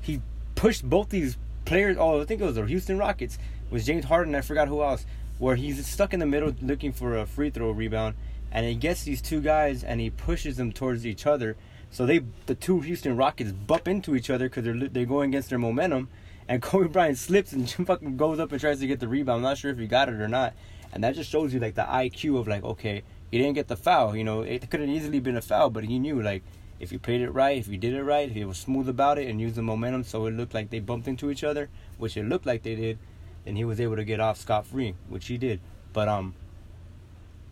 he 0.00 0.20
pushed 0.54 0.88
both 0.88 1.10
these 1.10 1.36
players. 1.64 1.96
Oh, 1.98 2.20
I 2.20 2.24
think 2.24 2.40
it 2.40 2.44
was 2.44 2.54
the 2.54 2.64
Houston 2.64 2.98
Rockets. 2.98 3.36
It 3.36 3.72
was 3.72 3.86
James 3.86 4.04
Harden. 4.06 4.34
I 4.34 4.40
forgot 4.40 4.68
who 4.68 4.82
else. 4.82 5.04
Where 5.38 5.56
he's 5.56 5.86
stuck 5.86 6.12
in 6.12 6.20
the 6.20 6.26
middle 6.26 6.54
looking 6.60 6.92
for 6.92 7.16
a 7.16 7.26
free 7.26 7.50
throw 7.50 7.70
rebound, 7.70 8.14
and 8.52 8.66
he 8.66 8.74
gets 8.74 9.04
these 9.04 9.22
two 9.22 9.40
guys 9.40 9.82
and 9.84 10.00
he 10.00 10.10
pushes 10.10 10.56
them 10.56 10.72
towards 10.72 11.06
each 11.06 11.26
other 11.26 11.56
so 11.90 12.06
they, 12.06 12.20
the 12.46 12.54
two 12.54 12.80
Houston 12.80 13.16
Rockets, 13.16 13.52
bump 13.52 13.88
into 13.88 14.14
each 14.14 14.30
other 14.30 14.48
because 14.48 14.64
they're 14.64 14.88
they're 14.88 15.06
going 15.06 15.30
against 15.30 15.50
their 15.50 15.58
momentum, 15.58 16.08
and 16.48 16.62
Kobe 16.62 16.88
Bryant 16.88 17.18
slips 17.18 17.52
and 17.52 17.68
fucking 17.86 18.16
goes 18.16 18.38
up 18.38 18.52
and 18.52 18.60
tries 18.60 18.80
to 18.80 18.86
get 18.86 19.00
the 19.00 19.08
rebound. 19.08 19.38
I'm 19.38 19.42
not 19.42 19.58
sure 19.58 19.70
if 19.70 19.78
he 19.78 19.86
got 19.86 20.08
it 20.08 20.14
or 20.14 20.28
not, 20.28 20.54
and 20.92 21.02
that 21.04 21.14
just 21.14 21.30
shows 21.30 21.52
you 21.52 21.60
like 21.60 21.74
the 21.74 21.82
IQ 21.82 22.38
of 22.38 22.48
like, 22.48 22.64
okay, 22.64 23.02
he 23.30 23.38
didn't 23.38 23.54
get 23.54 23.68
the 23.68 23.76
foul. 23.76 24.16
You 24.16 24.24
know, 24.24 24.42
it 24.42 24.70
could 24.70 24.80
have 24.80 24.88
easily 24.88 25.20
been 25.20 25.36
a 25.36 25.42
foul, 25.42 25.70
but 25.70 25.84
he 25.84 25.98
knew 25.98 26.22
like 26.22 26.42
if 26.78 26.90
he 26.90 26.98
played 26.98 27.20
it 27.20 27.30
right, 27.30 27.58
if 27.58 27.66
he 27.66 27.76
did 27.76 27.92
it 27.92 28.02
right, 28.02 28.28
if 28.28 28.34
he 28.34 28.44
was 28.44 28.56
smooth 28.58 28.88
about 28.88 29.18
it 29.18 29.28
and 29.28 29.40
used 29.40 29.56
the 29.56 29.62
momentum, 29.62 30.04
so 30.04 30.26
it 30.26 30.32
looked 30.32 30.54
like 30.54 30.70
they 30.70 30.80
bumped 30.80 31.08
into 31.08 31.30
each 31.30 31.44
other, 31.44 31.68
which 31.98 32.16
it 32.16 32.24
looked 32.24 32.46
like 32.46 32.62
they 32.62 32.74
did, 32.74 32.98
then 33.44 33.56
he 33.56 33.64
was 33.64 33.80
able 33.80 33.96
to 33.96 34.04
get 34.04 34.18
off 34.20 34.38
scot 34.38 34.66
free, 34.66 34.94
which 35.08 35.26
he 35.26 35.36
did. 35.36 35.60
But 35.92 36.08
um, 36.08 36.34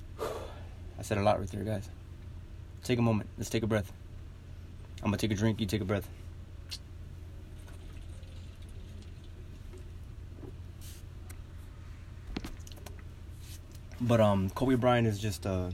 I 0.21 1.03
said 1.03 1.19
a 1.19 1.23
lot 1.23 1.39
right 1.39 1.49
there, 1.49 1.63
guys. 1.63 1.91
Take 2.85 2.99
a 2.99 3.03
moment. 3.03 3.29
Let's 3.37 3.51
take 3.51 3.63
a 3.63 3.67
breath. 3.67 3.93
I'm 5.03 5.07
gonna 5.07 5.17
take 5.17 5.31
a 5.31 5.35
drink, 5.35 5.61
you 5.61 5.67
take 5.67 5.81
a 5.81 5.85
breath. 5.85 6.09
But 14.01 14.21
um 14.21 14.51
Kobe 14.51 14.75
Bryant 14.75 15.07
is 15.07 15.19
just 15.19 15.47
uh 15.47 15.71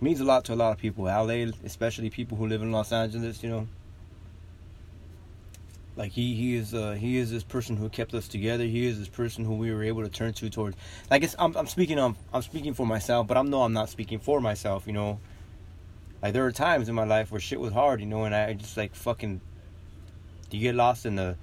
means 0.00 0.20
a 0.20 0.24
lot 0.24 0.44
to 0.46 0.54
a 0.54 0.56
lot 0.56 0.72
of 0.72 0.78
people. 0.78 1.04
LA, 1.04 1.52
especially 1.64 2.10
people 2.10 2.36
who 2.36 2.46
live 2.46 2.62
in 2.62 2.72
Los 2.72 2.92
Angeles, 2.92 3.42
you 3.42 3.50
know. 3.50 3.68
Like 5.96 6.12
he 6.12 6.34
he 6.34 6.54
is 6.56 6.72
uh 6.72 6.92
he 6.92 7.18
is 7.18 7.30
this 7.30 7.44
person 7.44 7.76
who 7.76 7.88
kept 7.88 8.14
us 8.14 8.28
together. 8.28 8.64
He 8.64 8.86
is 8.86 8.98
this 8.98 9.08
person 9.08 9.44
who 9.44 9.54
we 9.54 9.72
were 9.72 9.82
able 9.82 10.02
to 10.02 10.08
turn 10.08 10.32
to 10.34 10.48
towards. 10.48 10.76
Like 11.10 11.22
it's 11.22 11.34
I'm 11.38 11.54
I'm 11.56 11.66
speaking 11.66 11.98
on 11.98 12.16
I'm 12.32 12.42
speaking 12.42 12.74
for 12.74 12.86
myself, 12.86 13.26
but 13.26 13.36
I'm 13.36 13.50
no 13.50 13.62
I'm 13.62 13.72
not 13.72 13.90
speaking 13.90 14.18
for 14.18 14.40
myself. 14.40 14.86
You 14.86 14.94
know, 14.94 15.20
like 16.22 16.32
there 16.32 16.42
were 16.42 16.52
times 16.52 16.88
in 16.88 16.94
my 16.94 17.04
life 17.04 17.30
where 17.30 17.40
shit 17.40 17.60
was 17.60 17.72
hard, 17.72 18.00
you 18.00 18.06
know, 18.06 18.24
and 18.24 18.34
I 18.34 18.52
just 18.52 18.76
like 18.76 18.94
fucking 18.94 19.40
you 20.50 20.60
get 20.60 20.74
lost 20.74 21.06
in 21.06 21.16
the 21.16 21.36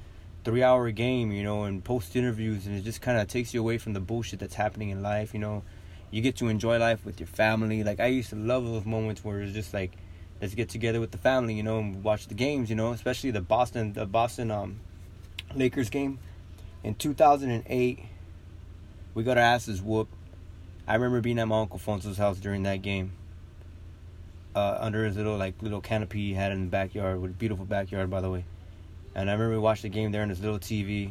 three 0.43 0.63
hour 0.63 0.91
game, 0.91 1.31
you 1.31 1.43
know, 1.43 1.63
and 1.63 1.83
post 1.83 2.15
interviews 2.15 2.67
and 2.67 2.75
it 2.75 2.83
just 2.83 3.01
kinda 3.01 3.25
takes 3.25 3.53
you 3.53 3.59
away 3.59 3.77
from 3.77 3.93
the 3.93 3.99
bullshit 3.99 4.39
that's 4.39 4.55
happening 4.55 4.89
in 4.89 5.01
life, 5.01 5.33
you 5.33 5.39
know. 5.39 5.63
You 6.11 6.21
get 6.21 6.37
to 6.37 6.47
enjoy 6.47 6.77
life 6.77 7.05
with 7.05 7.19
your 7.19 7.27
family. 7.27 7.83
Like 7.83 7.99
I 7.99 8.07
used 8.07 8.29
to 8.29 8.35
love 8.35 8.65
those 8.65 8.85
moments 8.85 9.23
where 9.25 9.41
it's 9.41 9.53
just 9.53 9.73
like 9.73 9.91
let's 10.39 10.53
get 10.53 10.69
together 10.69 10.99
with 10.99 11.11
the 11.11 11.17
family, 11.17 11.55
you 11.55 11.63
know, 11.63 11.79
and 11.79 12.03
watch 12.03 12.27
the 12.27 12.35
games, 12.35 12.69
you 12.69 12.75
know, 12.75 12.91
especially 12.91 13.31
the 13.31 13.41
Boston 13.41 13.93
the 13.93 14.05
Boston 14.05 14.51
um 14.51 14.79
Lakers 15.55 15.89
game. 15.89 16.19
In 16.83 16.93
two 16.93 17.13
thousand 17.15 17.49
and 17.49 17.63
eight 17.67 18.05
we 19.15 19.23
got 19.23 19.37
our 19.37 19.43
asses 19.43 19.81
whooped. 19.81 20.13
I 20.87 20.93
remember 20.93 21.19
being 21.19 21.39
at 21.39 21.47
my 21.47 21.59
Uncle 21.59 21.79
Fonso's 21.79 22.19
house 22.19 22.37
during 22.37 22.63
that 22.63 22.83
game 22.83 23.13
uh, 24.57 24.77
under 24.79 25.05
his 25.05 25.15
little 25.15 25.37
like 25.37 25.61
little 25.61 25.81
canopy 25.81 26.29
he 26.29 26.33
had 26.33 26.51
in 26.51 26.61
the 26.61 26.69
backyard, 26.69 27.21
with 27.21 27.37
beautiful 27.37 27.65
backyard 27.65 28.09
by 28.09 28.21
the 28.21 28.29
way. 28.29 28.43
And 29.13 29.29
I 29.29 29.33
remember 29.33 29.53
we 29.53 29.59
watched 29.59 29.83
the 29.83 29.89
game 29.89 30.11
there 30.11 30.23
on 30.23 30.29
his 30.29 30.41
little 30.41 30.59
TV. 30.59 31.09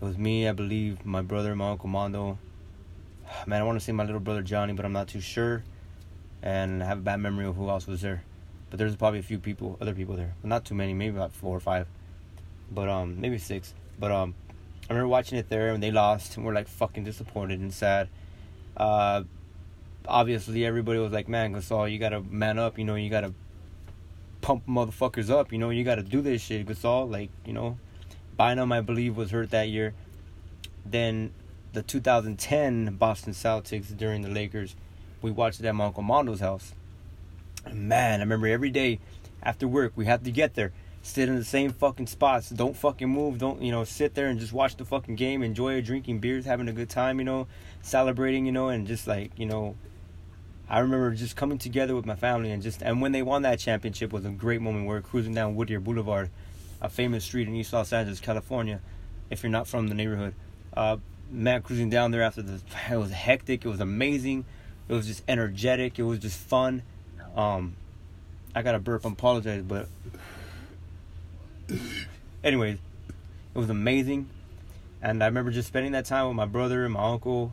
It 0.00 0.04
was 0.04 0.16
me, 0.18 0.48
I 0.48 0.52
believe, 0.52 1.04
my 1.04 1.22
brother, 1.22 1.54
my 1.56 1.70
uncle 1.70 1.88
Mondo. 1.88 2.38
Man, 3.46 3.60
I 3.60 3.64
want 3.64 3.78
to 3.78 3.84
say 3.84 3.92
my 3.92 4.04
little 4.04 4.20
brother 4.20 4.42
Johnny, 4.42 4.72
but 4.72 4.84
I'm 4.84 4.92
not 4.92 5.08
too 5.08 5.20
sure. 5.20 5.64
And 6.42 6.82
I 6.82 6.86
have 6.86 6.98
a 6.98 7.02
bad 7.02 7.16
memory 7.16 7.46
of 7.46 7.56
who 7.56 7.68
else 7.68 7.86
was 7.86 8.02
there. 8.02 8.22
But 8.70 8.78
there's 8.78 8.96
probably 8.96 9.20
a 9.20 9.22
few 9.22 9.38
people, 9.38 9.76
other 9.80 9.94
people 9.94 10.16
there, 10.16 10.34
but 10.40 10.48
not 10.48 10.64
too 10.64 10.74
many. 10.74 10.94
Maybe 10.94 11.16
about 11.16 11.32
four 11.32 11.56
or 11.56 11.60
five, 11.60 11.86
but 12.70 12.88
um, 12.88 13.20
maybe 13.20 13.38
six. 13.38 13.72
But 13.98 14.10
um, 14.10 14.34
I 14.88 14.92
remember 14.92 15.08
watching 15.08 15.38
it 15.38 15.48
there, 15.48 15.72
and 15.72 15.82
they 15.82 15.90
lost, 15.90 16.36
and 16.36 16.44
we're 16.44 16.54
like 16.54 16.68
fucking 16.68 17.04
disappointed 17.04 17.60
and 17.60 17.72
sad. 17.72 18.08
Uh, 18.76 19.22
obviously 20.06 20.64
everybody 20.64 20.98
was 20.98 21.12
like, 21.12 21.28
man, 21.28 21.54
Gasol, 21.54 21.90
you 21.90 21.98
gotta 21.98 22.20
man 22.20 22.58
up, 22.58 22.78
you 22.78 22.84
know, 22.84 22.94
you 22.94 23.10
gotta 23.10 23.32
pump 24.40 24.66
motherfuckers 24.66 25.30
up, 25.30 25.52
you 25.52 25.58
know, 25.58 25.70
you 25.70 25.84
gotta 25.84 26.02
do 26.02 26.20
this 26.20 26.42
shit, 26.42 26.66
Gasol. 26.66 27.10
Like, 27.10 27.30
you 27.44 27.52
know, 27.52 27.78
Bynum, 28.36 28.72
I 28.72 28.80
believe, 28.80 29.16
was 29.16 29.30
hurt 29.30 29.50
that 29.50 29.68
year. 29.68 29.94
Then 30.84 31.32
the 31.72 31.82
2010 31.82 32.96
Boston 32.96 33.32
Celtics 33.32 33.96
during 33.96 34.22
the 34.22 34.28
Lakers, 34.28 34.76
we 35.22 35.30
watched 35.30 35.60
it 35.60 35.66
at 35.66 35.74
Uncle 35.74 36.02
Mondo's 36.02 36.40
house. 36.40 36.74
Man, 37.72 38.20
I 38.20 38.22
remember 38.22 38.46
every 38.46 38.70
day 38.70 39.00
after 39.42 39.66
work, 39.66 39.92
we 39.96 40.04
had 40.04 40.24
to 40.24 40.30
get 40.30 40.54
there, 40.54 40.72
sit 41.00 41.28
in 41.28 41.36
the 41.36 41.44
same 41.44 41.72
fucking 41.72 42.06
spots, 42.06 42.50
don't 42.50 42.76
fucking 42.76 43.08
move, 43.08 43.38
don't, 43.38 43.62
you 43.62 43.72
know, 43.72 43.84
sit 43.84 44.14
there 44.14 44.26
and 44.26 44.38
just 44.38 44.52
watch 44.52 44.76
the 44.76 44.84
fucking 44.84 45.16
game, 45.16 45.42
enjoy 45.42 45.80
drinking 45.80 46.18
beers, 46.18 46.44
having 46.44 46.68
a 46.68 46.72
good 46.72 46.90
time, 46.90 47.18
you 47.18 47.24
know, 47.24 47.46
celebrating, 47.80 48.44
you 48.44 48.52
know, 48.52 48.68
and 48.68 48.86
just 48.86 49.06
like, 49.06 49.30
you 49.38 49.46
know, 49.46 49.74
I 50.68 50.78
remember 50.78 51.10
just 51.14 51.36
coming 51.36 51.58
together 51.58 51.94
with 51.94 52.06
my 52.06 52.16
family 52.16 52.50
and 52.50 52.62
just 52.62 52.82
and 52.82 53.02
when 53.02 53.12
they 53.12 53.22
won 53.22 53.42
that 53.42 53.58
championship 53.58 54.12
was 54.12 54.24
a 54.24 54.30
great 54.30 54.62
moment. 54.62 54.86
We 54.86 54.94
are 54.94 55.02
cruising 55.02 55.34
down 55.34 55.56
Whittier 55.56 55.80
Boulevard, 55.80 56.30
a 56.80 56.88
famous 56.88 57.24
street 57.24 57.48
in 57.48 57.54
East 57.54 57.72
Los 57.72 57.92
Angeles, 57.92 58.20
California. 58.20 58.80
If 59.30 59.42
you're 59.42 59.52
not 59.52 59.66
from 59.66 59.88
the 59.88 59.94
neighborhood, 59.94 60.34
uh, 60.74 60.96
man, 61.30 61.62
cruising 61.62 61.90
down 61.90 62.12
there 62.12 62.22
after 62.22 62.40
the 62.40 62.60
it 62.90 62.96
was 62.96 63.10
hectic. 63.10 63.64
It 63.64 63.68
was 63.68 63.80
amazing. 63.80 64.46
It 64.88 64.94
was 64.94 65.06
just 65.06 65.22
energetic. 65.28 65.98
It 65.98 66.04
was 66.04 66.18
just 66.18 66.38
fun. 66.38 66.82
Um, 67.36 67.76
I 68.54 68.62
got 68.62 68.74
a 68.74 68.78
burp. 68.78 69.04
I 69.04 69.10
apologize, 69.10 69.62
but 69.62 69.88
anyways, 72.44 72.78
it 73.54 73.58
was 73.58 73.68
amazing. 73.68 74.28
And 75.02 75.22
I 75.22 75.26
remember 75.26 75.50
just 75.50 75.68
spending 75.68 75.92
that 75.92 76.06
time 76.06 76.26
with 76.28 76.36
my 76.36 76.46
brother 76.46 76.84
and 76.84 76.94
my 76.94 77.10
uncle 77.10 77.52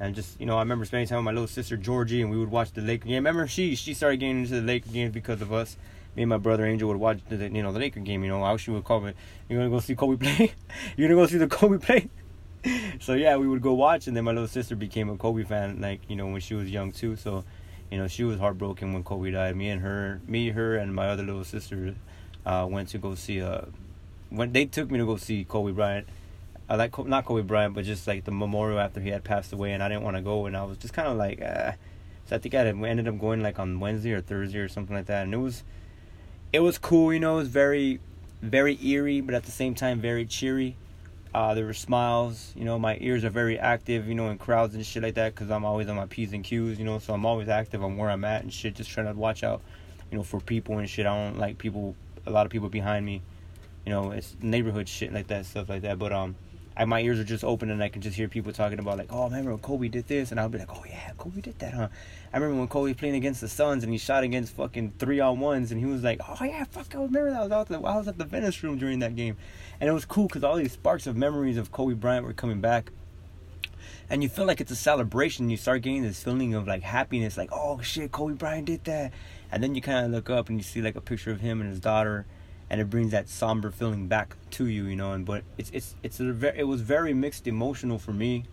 and 0.00 0.14
just 0.14 0.40
you 0.40 0.46
know, 0.46 0.56
I 0.56 0.60
remember 0.60 0.84
spending 0.84 1.08
time 1.08 1.18
with 1.18 1.24
my 1.24 1.32
little 1.32 1.48
sister 1.48 1.76
Georgie, 1.76 2.22
and 2.22 2.30
we 2.30 2.38
would 2.38 2.50
watch 2.50 2.72
the 2.72 2.80
Laker 2.80 3.06
game. 3.06 3.16
Remember, 3.16 3.46
she 3.46 3.74
she 3.74 3.94
started 3.94 4.18
getting 4.18 4.40
into 4.40 4.54
the 4.54 4.66
Laker 4.66 4.90
games 4.90 5.12
because 5.12 5.42
of 5.42 5.52
us. 5.52 5.76
Me 6.16 6.22
and 6.22 6.30
my 6.30 6.38
brother 6.38 6.64
Angel 6.64 6.88
would 6.88 6.98
watch 6.98 7.20
the 7.28 7.36
you 7.36 7.62
know 7.62 7.72
the 7.72 7.78
Laker 7.78 8.00
game. 8.00 8.22
You 8.22 8.30
know, 8.30 8.42
how 8.42 8.56
she 8.56 8.70
would 8.70 8.84
call 8.84 9.00
me, 9.00 9.12
"You 9.48 9.56
gonna 9.56 9.70
go 9.70 9.80
see 9.80 9.94
Kobe 9.94 10.16
play? 10.16 10.52
you 10.96 11.06
gonna 11.06 11.20
go 11.20 11.26
see 11.26 11.38
the 11.38 11.48
Kobe 11.48 11.78
play?" 11.78 12.08
so 13.00 13.14
yeah, 13.14 13.36
we 13.36 13.48
would 13.48 13.62
go 13.62 13.74
watch, 13.74 14.06
and 14.06 14.16
then 14.16 14.24
my 14.24 14.32
little 14.32 14.48
sister 14.48 14.76
became 14.76 15.10
a 15.10 15.16
Kobe 15.16 15.44
fan, 15.44 15.80
like 15.80 16.00
you 16.08 16.16
know 16.16 16.26
when 16.26 16.40
she 16.40 16.54
was 16.54 16.70
young 16.70 16.92
too. 16.92 17.16
So, 17.16 17.44
you 17.90 17.98
know, 17.98 18.08
she 18.08 18.24
was 18.24 18.38
heartbroken 18.38 18.92
when 18.92 19.04
Kobe 19.04 19.30
died. 19.30 19.56
Me 19.56 19.68
and 19.68 19.80
her, 19.82 20.20
me, 20.26 20.50
her, 20.50 20.76
and 20.76 20.94
my 20.94 21.08
other 21.08 21.22
little 21.22 21.44
sister 21.44 21.94
uh, 22.46 22.66
went 22.68 22.88
to 22.90 22.98
go 22.98 23.14
see. 23.14 23.42
Uh, 23.42 23.62
when 24.30 24.52
they 24.52 24.66
took 24.66 24.90
me 24.90 24.98
to 24.98 25.06
go 25.06 25.16
see 25.16 25.44
Kobe 25.44 25.72
Bryant 25.72 26.06
I 26.70 26.76
like 26.76 26.98
not 27.06 27.24
Kobe 27.24 27.42
Bryant, 27.42 27.74
but 27.74 27.84
just 27.84 28.06
like 28.06 28.24
the 28.24 28.30
memorial 28.30 28.78
after 28.78 29.00
he 29.00 29.08
had 29.08 29.24
passed 29.24 29.52
away, 29.52 29.72
and 29.72 29.82
I 29.82 29.88
didn't 29.88 30.02
want 30.02 30.16
to 30.16 30.22
go, 30.22 30.44
and 30.44 30.56
I 30.56 30.64
was 30.64 30.76
just 30.76 30.92
kind 30.92 31.08
of 31.08 31.16
like, 31.16 31.40
uh, 31.40 31.72
so 32.26 32.36
I 32.36 32.38
think 32.38 32.54
I 32.54 32.58
ended 32.58 33.08
up 33.08 33.18
going 33.18 33.42
like 33.42 33.58
on 33.58 33.80
Wednesday 33.80 34.12
or 34.12 34.20
Thursday 34.20 34.58
or 34.58 34.68
something 34.68 34.94
like 34.94 35.06
that, 35.06 35.24
and 35.24 35.32
it 35.32 35.38
was, 35.38 35.64
it 36.52 36.60
was 36.60 36.76
cool, 36.76 37.12
you 37.12 37.20
know, 37.20 37.36
it 37.36 37.38
was 37.38 37.48
very, 37.48 38.00
very 38.42 38.78
eerie, 38.84 39.22
but 39.22 39.34
at 39.34 39.44
the 39.44 39.50
same 39.50 39.74
time 39.74 40.00
very 40.00 40.26
cheery. 40.26 40.76
Uh, 41.34 41.54
there 41.54 41.64
were 41.64 41.74
smiles, 41.74 42.52
you 42.56 42.64
know, 42.64 42.78
my 42.78 42.98
ears 43.00 43.24
are 43.24 43.30
very 43.30 43.58
active, 43.58 44.06
you 44.06 44.14
know, 44.14 44.28
in 44.28 44.38
crowds 44.38 44.74
and 44.74 44.84
shit 44.84 45.02
like 45.02 45.14
that, 45.14 45.34
cause 45.34 45.50
I'm 45.50 45.64
always 45.64 45.88
on 45.88 45.96
my 45.96 46.06
p's 46.06 46.32
and 46.32 46.44
q's, 46.44 46.78
you 46.78 46.84
know, 46.84 46.98
so 46.98 47.14
I'm 47.14 47.24
always 47.24 47.48
active 47.48 47.82
on 47.82 47.96
where 47.96 48.10
I'm 48.10 48.24
at 48.24 48.42
and 48.42 48.52
shit, 48.52 48.74
just 48.74 48.90
trying 48.90 49.06
to 49.06 49.12
watch 49.12 49.42
out, 49.42 49.62
you 50.10 50.18
know, 50.18 50.24
for 50.24 50.40
people 50.40 50.78
and 50.78 50.88
shit. 50.88 51.06
I 51.06 51.14
don't 51.14 51.38
like 51.38 51.56
people, 51.56 51.94
a 52.26 52.30
lot 52.30 52.44
of 52.44 52.52
people 52.52 52.68
behind 52.68 53.06
me, 53.06 53.22
you 53.86 53.92
know, 53.92 54.10
it's 54.10 54.36
neighborhood 54.42 54.88
shit 54.88 55.12
like 55.12 55.28
that, 55.28 55.46
stuff 55.46 55.68
like 55.68 55.82
that, 55.82 55.98
but 55.98 56.12
um 56.12 56.34
I, 56.78 56.84
my 56.84 57.00
ears 57.00 57.18
are 57.18 57.24
just 57.24 57.42
open 57.42 57.70
and 57.70 57.82
I 57.82 57.88
can 57.88 58.00
just 58.00 58.16
hear 58.16 58.28
people 58.28 58.52
talking 58.52 58.78
about 58.78 58.98
like, 58.98 59.08
oh, 59.10 59.24
remember 59.24 59.50
when 59.50 59.58
Kobe 59.58 59.88
did 59.88 60.06
this, 60.06 60.30
and 60.30 60.38
I'll 60.38 60.48
be 60.48 60.58
like, 60.58 60.70
oh 60.70 60.84
yeah, 60.88 61.10
Kobe 61.18 61.40
did 61.40 61.58
that, 61.58 61.74
huh? 61.74 61.88
I 62.32 62.36
remember 62.36 62.60
when 62.60 62.68
Kobe 62.68 62.94
playing 62.94 63.16
against 63.16 63.40
the 63.40 63.48
Suns 63.48 63.82
and 63.82 63.92
he 63.92 63.98
shot 63.98 64.22
against 64.22 64.54
fucking 64.54 64.92
three 64.98 65.18
on 65.18 65.40
ones, 65.40 65.72
and 65.72 65.80
he 65.80 65.86
was 65.86 66.04
like, 66.04 66.20
oh 66.26 66.44
yeah, 66.44 66.62
fuck, 66.64 66.94
I 66.94 66.98
remember 66.98 67.30
that. 67.30 67.40
I 67.40 67.42
was 67.42 67.52
out 67.52 67.68
the, 67.68 67.80
I 67.80 67.96
was 67.96 68.06
at 68.06 68.16
the 68.16 68.24
Venice 68.24 68.62
room 68.62 68.78
during 68.78 69.00
that 69.00 69.16
game, 69.16 69.36
and 69.80 69.90
it 69.90 69.92
was 69.92 70.04
cool 70.04 70.28
because 70.28 70.44
all 70.44 70.54
these 70.54 70.72
sparks 70.72 71.08
of 71.08 71.16
memories 71.16 71.56
of 71.56 71.72
Kobe 71.72 71.94
Bryant 71.94 72.24
were 72.24 72.32
coming 72.32 72.60
back. 72.60 72.92
And 74.10 74.22
you 74.22 74.28
feel 74.28 74.46
like 74.46 74.60
it's 74.60 74.70
a 74.70 74.76
celebration. 74.76 75.50
You 75.50 75.58
start 75.58 75.82
getting 75.82 76.02
this 76.02 76.22
feeling 76.22 76.54
of 76.54 76.66
like 76.66 76.82
happiness, 76.82 77.36
like 77.36 77.50
oh 77.52 77.80
shit, 77.82 78.12
Kobe 78.12 78.34
Bryant 78.34 78.66
did 78.66 78.84
that. 78.84 79.12
And 79.50 79.62
then 79.62 79.74
you 79.74 79.82
kind 79.82 80.06
of 80.06 80.12
look 80.12 80.30
up 80.30 80.48
and 80.48 80.58
you 80.58 80.62
see 80.62 80.80
like 80.80 80.96
a 80.96 81.00
picture 81.00 81.30
of 81.30 81.40
him 81.40 81.60
and 81.60 81.68
his 81.68 81.80
daughter, 81.80 82.24
and 82.70 82.80
it 82.80 82.90
brings 82.90 83.12
that 83.12 83.28
somber 83.28 83.70
feeling 83.70 84.08
back 84.08 84.36
to 84.52 84.66
you, 84.66 84.84
you 84.84 84.96
know. 84.96 85.12
And 85.12 85.24
but 85.24 85.44
it's 85.56 85.70
it's 85.72 85.94
it's 86.02 86.20
a 86.20 86.32
very, 86.32 86.58
it 86.58 86.64
was 86.64 86.80
very 86.80 87.14
mixed 87.14 87.46
emotional 87.46 87.98
for 87.98 88.12
me. 88.12 88.44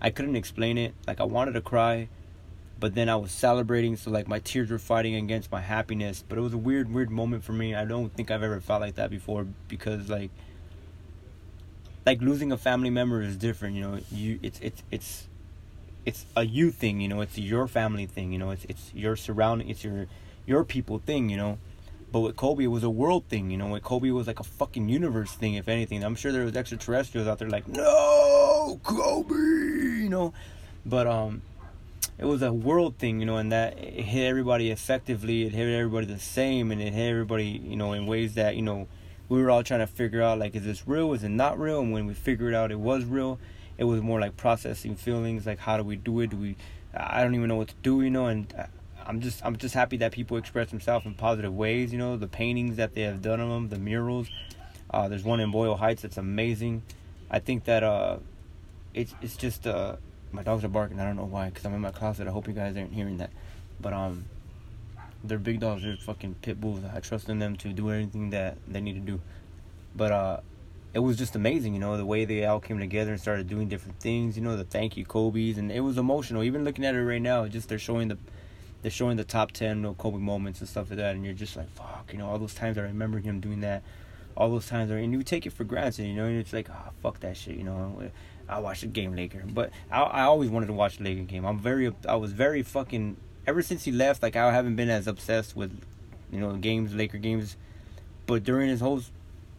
I 0.00 0.10
couldn't 0.10 0.36
explain 0.36 0.78
it. 0.78 0.94
Like 1.06 1.20
I 1.20 1.24
wanted 1.24 1.52
to 1.52 1.60
cry, 1.60 2.08
but 2.78 2.94
then 2.94 3.08
I 3.08 3.16
was 3.16 3.32
celebrating, 3.32 3.96
so 3.96 4.10
like 4.10 4.28
my 4.28 4.38
tears 4.38 4.70
were 4.70 4.78
fighting 4.78 5.14
against 5.14 5.50
my 5.50 5.60
happiness. 5.60 6.24
But 6.28 6.38
it 6.38 6.42
was 6.42 6.52
a 6.52 6.58
weird 6.58 6.92
weird 6.92 7.10
moment 7.10 7.44
for 7.44 7.52
me. 7.52 7.74
I 7.74 7.84
don't 7.84 8.14
think 8.14 8.30
I've 8.30 8.42
ever 8.42 8.60
felt 8.60 8.80
like 8.80 8.96
that 8.96 9.10
before 9.10 9.46
because 9.68 10.08
like 10.08 10.30
like 12.06 12.20
losing 12.20 12.52
a 12.52 12.58
family 12.58 12.90
member 12.90 13.22
is 13.22 13.36
different, 13.36 13.74
you 13.74 13.82
know. 13.82 13.98
You 14.12 14.38
it's 14.42 14.60
it's 14.60 14.82
it's 14.90 15.28
it's 16.04 16.26
a 16.36 16.44
you 16.44 16.70
thing, 16.70 17.00
you 17.00 17.08
know. 17.08 17.20
It's 17.20 17.38
your 17.38 17.66
family 17.66 18.06
thing, 18.06 18.32
you 18.32 18.38
know. 18.38 18.50
It's 18.50 18.64
it's 18.66 18.92
your 18.94 19.16
surrounding, 19.16 19.68
it's 19.68 19.82
your 19.82 20.06
your 20.46 20.64
people 20.64 20.98
thing, 20.98 21.28
you 21.28 21.36
know. 21.36 21.58
But 22.14 22.20
with 22.20 22.36
Kobe, 22.36 22.62
it 22.62 22.68
was 22.68 22.84
a 22.84 22.90
world 22.90 23.24
thing, 23.28 23.50
you 23.50 23.56
know. 23.56 23.66
With 23.66 23.82
Kobe, 23.82 24.06
it 24.06 24.12
was 24.12 24.28
like 24.28 24.38
a 24.38 24.44
fucking 24.44 24.88
universe 24.88 25.32
thing, 25.32 25.54
if 25.54 25.66
anything. 25.66 26.04
I'm 26.04 26.14
sure 26.14 26.30
there 26.30 26.44
was 26.44 26.54
extraterrestrials 26.54 27.26
out 27.26 27.40
there 27.40 27.50
like, 27.50 27.66
no, 27.66 28.78
Kobe, 28.84 29.34
you 29.34 30.08
know. 30.08 30.32
But 30.86 31.08
um, 31.08 31.42
it 32.16 32.24
was 32.24 32.40
a 32.42 32.52
world 32.52 32.98
thing, 32.98 33.18
you 33.18 33.26
know, 33.26 33.38
and 33.38 33.50
that 33.50 33.76
it 33.80 34.04
hit 34.04 34.28
everybody 34.28 34.70
effectively. 34.70 35.42
It 35.42 35.54
hit 35.54 35.68
everybody 35.68 36.06
the 36.06 36.20
same, 36.20 36.70
and 36.70 36.80
it 36.80 36.92
hit 36.92 37.10
everybody, 37.10 37.46
you 37.46 37.74
know, 37.74 37.94
in 37.94 38.06
ways 38.06 38.34
that 38.34 38.54
you 38.54 38.62
know 38.62 38.86
we 39.28 39.42
were 39.42 39.50
all 39.50 39.64
trying 39.64 39.80
to 39.80 39.88
figure 39.88 40.22
out 40.22 40.38
like, 40.38 40.54
is 40.54 40.62
this 40.64 40.86
real? 40.86 41.14
Is 41.14 41.24
it 41.24 41.30
not 41.30 41.58
real? 41.58 41.80
And 41.80 41.92
when 41.92 42.06
we 42.06 42.14
figured 42.14 42.54
out 42.54 42.70
it 42.70 42.78
was 42.78 43.04
real, 43.04 43.40
it 43.76 43.84
was 43.84 44.00
more 44.02 44.20
like 44.20 44.36
processing 44.36 44.94
feelings, 44.94 45.46
like 45.46 45.58
how 45.58 45.76
do 45.76 45.82
we 45.82 45.96
do 45.96 46.20
it? 46.20 46.30
Do 46.30 46.36
we? 46.36 46.54
I 46.96 47.24
don't 47.24 47.34
even 47.34 47.48
know 47.48 47.56
what 47.56 47.70
to 47.70 47.74
do, 47.82 48.02
you 48.02 48.10
know, 48.10 48.26
and 48.26 48.46
I'm 49.06 49.20
just 49.20 49.44
I'm 49.44 49.56
just 49.56 49.74
happy 49.74 49.96
that 49.98 50.12
people 50.12 50.36
express 50.36 50.70
themselves 50.70 51.06
in 51.06 51.14
positive 51.14 51.54
ways. 51.54 51.92
You 51.92 51.98
know, 51.98 52.16
the 52.16 52.26
paintings 52.26 52.76
that 52.76 52.94
they 52.94 53.02
have 53.02 53.22
done 53.22 53.40
of 53.40 53.48
them, 53.48 53.68
the 53.68 53.78
murals. 53.78 54.28
Uh, 54.90 55.08
there's 55.08 55.24
one 55.24 55.40
in 55.40 55.50
Boyle 55.50 55.76
Heights 55.76 56.02
that's 56.02 56.16
amazing. 56.16 56.82
I 57.30 57.38
think 57.38 57.64
that 57.64 57.82
uh, 57.82 58.18
it's 58.94 59.14
it's 59.20 59.36
just 59.36 59.66
uh, 59.66 59.96
my 60.32 60.42
dogs 60.42 60.64
are 60.64 60.68
barking. 60.68 61.00
I 61.00 61.04
don't 61.04 61.16
know 61.16 61.24
why, 61.24 61.50
cause 61.50 61.64
I'm 61.64 61.74
in 61.74 61.80
my 61.80 61.90
closet. 61.90 62.26
I 62.26 62.30
hope 62.30 62.46
you 62.46 62.54
guys 62.54 62.76
aren't 62.76 62.92
hearing 62.92 63.18
that. 63.18 63.30
But 63.80 63.92
um, 63.92 64.24
they're 65.22 65.38
big 65.38 65.60
dogs. 65.60 65.82
They're 65.82 65.96
fucking 65.96 66.36
pit 66.42 66.60
bulls. 66.60 66.80
I 66.94 67.00
trust 67.00 67.28
in 67.28 67.38
them 67.38 67.56
to 67.56 67.72
do 67.72 67.90
anything 67.90 68.30
that 68.30 68.56
they 68.68 68.80
need 68.80 68.94
to 68.94 69.00
do. 69.00 69.20
But 69.96 70.12
uh, 70.12 70.40
it 70.92 71.00
was 71.00 71.16
just 71.16 71.34
amazing, 71.34 71.74
you 71.74 71.80
know, 71.80 71.96
the 71.96 72.06
way 72.06 72.24
they 72.24 72.44
all 72.44 72.60
came 72.60 72.78
together 72.78 73.12
and 73.12 73.20
started 73.20 73.48
doing 73.48 73.68
different 73.68 73.98
things. 74.00 74.36
You 74.36 74.42
know, 74.42 74.56
the 74.56 74.64
thank 74.64 74.96
you 74.96 75.04
Kobe's, 75.04 75.58
and 75.58 75.72
it 75.72 75.80
was 75.80 75.98
emotional. 75.98 76.42
Even 76.44 76.64
looking 76.64 76.84
at 76.84 76.94
it 76.94 77.02
right 77.02 77.22
now, 77.22 77.46
just 77.48 77.68
they're 77.68 77.78
showing 77.78 78.08
the 78.08 78.18
they're 78.84 78.90
showing 78.90 79.16
the 79.16 79.24
top 79.24 79.50
10 79.50 79.78
you 79.78 79.82
know, 79.82 79.94
Kobe 79.94 80.18
moments 80.18 80.60
and 80.60 80.68
stuff 80.68 80.90
like 80.90 80.98
that, 80.98 81.14
and 81.14 81.24
you're 81.24 81.32
just 81.32 81.56
like, 81.56 81.70
fuck, 81.70 82.10
you 82.12 82.18
know, 82.18 82.28
all 82.28 82.38
those 82.38 82.52
times 82.52 82.76
I 82.76 82.82
remember 82.82 83.18
him 83.18 83.40
doing 83.40 83.62
that, 83.62 83.82
all 84.36 84.50
those 84.50 84.66
times, 84.66 84.90
and 84.90 85.10
you 85.10 85.22
take 85.22 85.46
it 85.46 85.54
for 85.54 85.64
granted, 85.64 86.04
you 86.04 86.12
know, 86.12 86.26
and 86.26 86.38
it's 86.38 86.52
like, 86.52 86.68
oh, 86.68 86.90
fuck 87.02 87.18
that 87.20 87.34
shit, 87.34 87.56
you 87.56 87.64
know. 87.64 88.10
I 88.46 88.58
watched 88.58 88.82
the 88.82 88.88
game 88.88 89.16
Laker, 89.16 89.42
but 89.46 89.70
I, 89.90 90.02
I 90.02 90.22
always 90.24 90.50
wanted 90.50 90.66
to 90.66 90.74
watch 90.74 90.98
the 90.98 91.04
Laker 91.04 91.22
game. 91.22 91.46
I'm 91.46 91.58
very, 91.58 91.94
I 92.06 92.16
was 92.16 92.32
very 92.32 92.62
fucking. 92.62 93.16
Ever 93.46 93.62
since 93.62 93.84
he 93.84 93.90
left, 93.90 94.22
like 94.22 94.36
I 94.36 94.52
haven't 94.52 94.76
been 94.76 94.90
as 94.90 95.06
obsessed 95.06 95.56
with, 95.56 95.80
you 96.30 96.40
know, 96.40 96.52
games, 96.52 96.94
Laker 96.94 97.16
games, 97.16 97.56
but 98.26 98.44
during 98.44 98.68
his 98.68 98.80
whole 98.80 99.00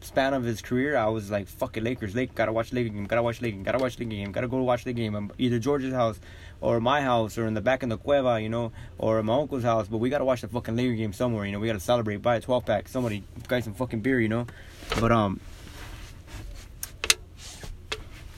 span 0.02 0.34
of 0.34 0.44
his 0.44 0.62
career, 0.62 0.98
I 0.98 1.08
was 1.08 1.32
like, 1.32 1.48
fuck 1.48 1.78
it, 1.78 1.84
Lakers, 1.84 2.16
Lake, 2.16 2.36
gotta 2.36 2.52
watch 2.52 2.72
Lakers 2.72 2.92
game, 2.92 3.06
gotta 3.06 3.24
watch 3.24 3.42
Laker 3.42 3.56
game, 3.56 3.64
gotta 3.64 3.80
watch 3.80 4.00
Laker 4.00 4.10
game, 4.10 4.32
gotta 4.32 4.48
go 4.48 4.62
watch 4.62 4.84
the 4.84 4.94
game. 4.94 5.16
I'm 5.16 5.32
either 5.38 5.60
George's 5.60 5.94
house 5.94 6.20
or 6.62 6.80
my 6.80 7.02
house 7.02 7.38
or 7.38 7.48
in 7.48 7.54
the 7.54 7.62
back 7.62 7.84
in 7.84 7.90
the 7.90 7.98
cueva, 7.98 8.40
you 8.40 8.50
know, 8.50 8.72
or 8.98 9.22
my 9.24 9.36
uncle's 9.38 9.64
house, 9.64 9.88
but 9.88 9.98
we 9.98 10.10
gotta 10.10 10.26
watch 10.26 10.42
the 10.42 10.48
fucking 10.48 10.76
Lakers 10.76 10.98
game 10.98 11.14
somewhere, 11.14 11.46
you 11.46 11.52
know, 11.52 11.60
we 11.60 11.68
gotta 11.68 11.80
celebrate, 11.80 12.18
buy 12.18 12.36
a 12.36 12.42
12 12.42 12.66
pack, 12.66 12.88
somebody 12.88 13.24
buy 13.50 13.60
some 13.60 13.74
fucking 13.74 14.02
beer, 14.02 14.20
you 14.20 14.30
know. 14.30 14.46
But, 15.00 15.12
um, 15.12 15.40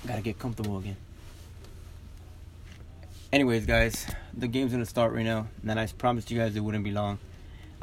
gotta 0.06 0.22
get 0.22 0.40
comfortable 0.40 0.78
again. 0.78 0.98
Anyways, 3.34 3.66
guys, 3.66 4.08
the 4.34 4.48
game's 4.48 4.72
gonna 4.72 4.86
start 4.86 5.14
right 5.14 5.26
now, 5.26 5.48
and 5.68 5.78
I 5.78 5.86
promised 5.88 6.32
you 6.32 6.40
guys 6.40 6.56
it 6.56 6.62
wouldn't 6.62 6.86
be 6.86 6.92
long. 6.92 7.20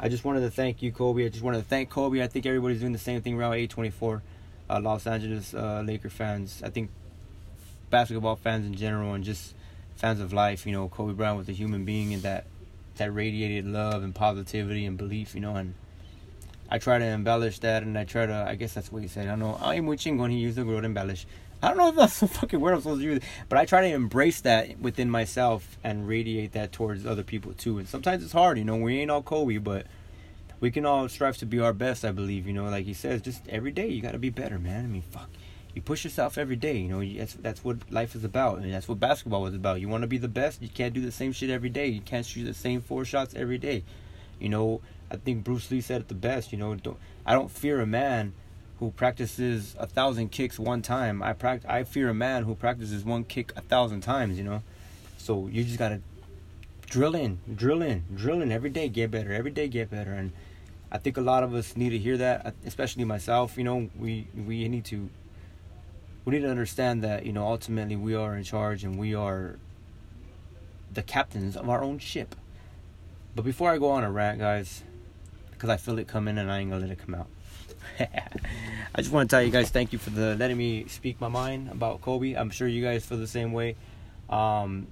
I 0.05 0.07
just 0.07 0.23
wanted 0.23 0.41
to 0.41 0.51
thank 0.51 0.83
you, 0.83 0.91
Kobe. 0.91 1.25
I 1.25 1.29
just 1.29 1.43
wanted 1.43 1.57
to 1.57 1.63
thank 1.63 1.89
Kobe. 1.89 2.21
I 2.21 2.27
think 2.27 2.45
everybody's 2.45 2.79
doing 2.79 2.93
the 2.93 2.99
same 2.99 3.23
thing 3.23 3.33
around 3.39 3.53
824. 3.53 4.21
Uh, 4.69 4.79
Los 4.79 5.07
Angeles 5.07 5.55
uh, 5.55 5.81
Laker 5.83 6.11
fans. 6.11 6.61
I 6.63 6.69
think 6.69 6.91
basketball 7.89 8.35
fans 8.35 8.67
in 8.67 8.75
general 8.75 9.15
and 9.15 9.23
just 9.23 9.55
fans 9.95 10.19
of 10.19 10.31
life. 10.31 10.67
You 10.67 10.73
know, 10.73 10.89
Kobe 10.89 11.13
Bryant 11.13 11.39
was 11.39 11.49
a 11.49 11.53
human 11.53 11.85
being 11.85 12.13
and 12.13 12.21
that 12.21 12.45
that 12.97 13.11
radiated 13.15 13.65
love 13.65 14.03
and 14.03 14.13
positivity 14.13 14.85
and 14.85 14.95
belief. 14.95 15.33
You 15.33 15.41
know, 15.41 15.55
and 15.55 15.73
I 16.69 16.77
try 16.77 16.99
to 16.99 17.05
embellish 17.05 17.57
that, 17.61 17.81
and 17.81 17.97
I 17.97 18.03
try 18.03 18.27
to. 18.27 18.45
I 18.47 18.53
guess 18.53 18.75
that's 18.75 18.91
what 18.91 19.01
he 19.01 19.07
said. 19.07 19.25
I 19.25 19.29
don't 19.31 19.39
know. 19.39 19.57
I'm 19.59 19.87
wishing 19.87 20.19
when 20.19 20.29
he 20.29 20.37
used 20.37 20.57
the 20.57 20.65
word 20.65 20.85
embellish. 20.85 21.25
I 21.65 21.69
don't 21.69 21.77
know 21.77 21.89
if 21.89 21.95
that's 21.95 22.19
the 22.19 22.27
fucking 22.39 22.59
word 22.59 22.75
I'm 22.75 22.81
supposed 22.81 23.01
to 23.01 23.07
use, 23.07 23.23
but 23.49 23.57
I 23.57 23.65
try 23.65 23.81
to 23.81 23.87
embrace 23.87 24.41
that 24.41 24.79
within 24.79 25.09
myself 25.09 25.79
and 25.83 26.07
radiate 26.07 26.51
that 26.51 26.71
towards 26.71 27.07
other 27.07 27.23
people 27.23 27.53
too. 27.53 27.79
And 27.79 27.87
sometimes 27.89 28.23
it's 28.23 28.33
hard, 28.33 28.59
you 28.59 28.63
know. 28.63 28.75
We 28.75 28.99
ain't 28.99 29.09
all 29.09 29.23
Kobe, 29.23 29.57
but 29.57 29.87
we 30.59 30.69
can 30.69 30.85
all 30.85 31.09
strive 31.09 31.37
to 31.37 31.47
be 31.47 31.59
our 31.59 31.73
best. 31.73 32.05
I 32.05 32.11
believe, 32.11 32.45
you 32.45 32.53
know. 32.53 32.65
Like 32.65 32.85
he 32.85 32.93
says, 32.93 33.23
just 33.23 33.47
every 33.49 33.71
day 33.71 33.87
you 33.87 33.99
got 33.99 34.11
to 34.11 34.19
be 34.19 34.29
better, 34.29 34.59
man. 34.59 34.85
I 34.85 34.87
mean, 34.87 35.01
fuck. 35.01 35.27
You 35.73 35.81
push 35.81 36.03
yourself 36.03 36.37
every 36.37 36.55
day, 36.55 36.77
you 36.77 36.87
know. 36.87 37.17
That's 37.17 37.33
that's 37.33 37.63
what 37.63 37.91
life 37.91 38.13
is 38.13 38.23
about, 38.23 38.59
and 38.59 38.71
that's 38.71 38.87
what 38.87 38.99
basketball 38.99 39.41
was 39.41 39.55
about. 39.55 39.81
You 39.81 39.89
want 39.89 40.03
to 40.03 40.07
be 40.07 40.19
the 40.19 40.27
best. 40.27 40.61
You 40.61 40.69
can't 40.69 40.93
do 40.93 41.01
the 41.01 41.11
same 41.11 41.31
shit 41.31 41.49
every 41.49 41.69
day. 41.69 41.87
You 41.87 42.01
can't 42.01 42.27
shoot 42.27 42.45
the 42.45 42.53
same 42.53 42.79
four 42.79 43.05
shots 43.05 43.33
every 43.33 43.57
day. 43.57 43.83
You 44.39 44.49
know, 44.49 44.81
I 45.09 45.15
think 45.15 45.43
Bruce 45.43 45.71
Lee 45.71 45.81
said 45.81 46.01
it 46.01 46.09
the 46.09 46.13
best. 46.13 46.51
You 46.51 46.59
know, 46.59 46.75
don't 46.75 46.99
I 47.25 47.33
don't 47.33 47.49
fear 47.49 47.81
a 47.81 47.87
man 47.87 48.33
who 48.79 48.91
practices 48.91 49.75
a 49.79 49.87
thousand 49.87 50.29
kicks 50.29 50.59
one 50.59 50.81
time. 50.81 51.23
I 51.23 51.33
pract- 51.33 51.67
I 51.67 51.83
fear 51.83 52.09
a 52.09 52.13
man 52.13 52.43
who 52.43 52.55
practices 52.55 53.03
one 53.05 53.23
kick 53.23 53.53
a 53.55 53.61
thousand 53.61 54.01
times. 54.01 54.37
You 54.37 54.43
know, 54.43 54.63
so 55.17 55.47
you 55.47 55.63
just 55.63 55.79
gotta 55.79 56.01
drill 56.87 57.15
in, 57.15 57.39
drill 57.53 57.81
in, 57.81 58.03
drill 58.13 58.41
in 58.41 58.51
every 58.51 58.69
day. 58.69 58.89
Get 58.89 59.11
better 59.11 59.33
every 59.33 59.51
day. 59.51 59.67
Get 59.67 59.89
better. 59.89 60.11
And 60.11 60.31
I 60.91 60.97
think 60.97 61.17
a 61.17 61.21
lot 61.21 61.43
of 61.43 61.53
us 61.53 61.75
need 61.75 61.89
to 61.89 61.97
hear 61.97 62.17
that, 62.17 62.45
uh, 62.45 62.51
especially 62.65 63.05
myself. 63.05 63.57
You 63.57 63.63
know, 63.63 63.89
we 63.97 64.27
we 64.35 64.67
need 64.67 64.85
to 64.85 65.09
we 66.25 66.33
need 66.33 66.41
to 66.41 66.49
understand 66.49 67.03
that 67.03 67.25
you 67.25 67.33
know 67.33 67.47
ultimately 67.47 67.95
we 67.95 68.15
are 68.15 68.35
in 68.35 68.43
charge 68.43 68.83
and 68.83 68.97
we 68.97 69.15
are 69.15 69.57
the 70.91 71.03
captains 71.03 71.55
of 71.55 71.69
our 71.69 71.83
own 71.83 71.99
ship. 71.99 72.35
But 73.35 73.43
before 73.43 73.71
I 73.71 73.77
go 73.77 73.89
on 73.89 74.03
a 74.03 74.11
rant, 74.11 74.39
guys, 74.39 74.83
because 75.51 75.69
I 75.69 75.77
feel 75.77 75.99
it 75.99 76.07
coming 76.07 76.37
and 76.37 76.51
I 76.51 76.59
ain't 76.59 76.71
gonna 76.71 76.81
let 76.81 76.91
it 76.91 76.99
come 76.99 77.15
out. 77.15 77.27
I 77.99 79.01
just 79.01 79.11
want 79.11 79.29
to 79.29 79.35
tell 79.35 79.43
you 79.43 79.51
guys 79.51 79.69
thank 79.69 79.93
you 79.93 79.99
for 79.99 80.09
the 80.09 80.35
letting 80.35 80.57
me 80.57 80.85
speak 80.87 81.19
my 81.19 81.27
mind 81.27 81.69
about 81.69 82.01
Kobe. 82.01 82.33
I'm 82.33 82.49
sure 82.49 82.67
you 82.67 82.83
guys 82.83 83.05
feel 83.05 83.17
the 83.17 83.27
same 83.27 83.51
way. 83.53 83.75
Um, 84.29 84.87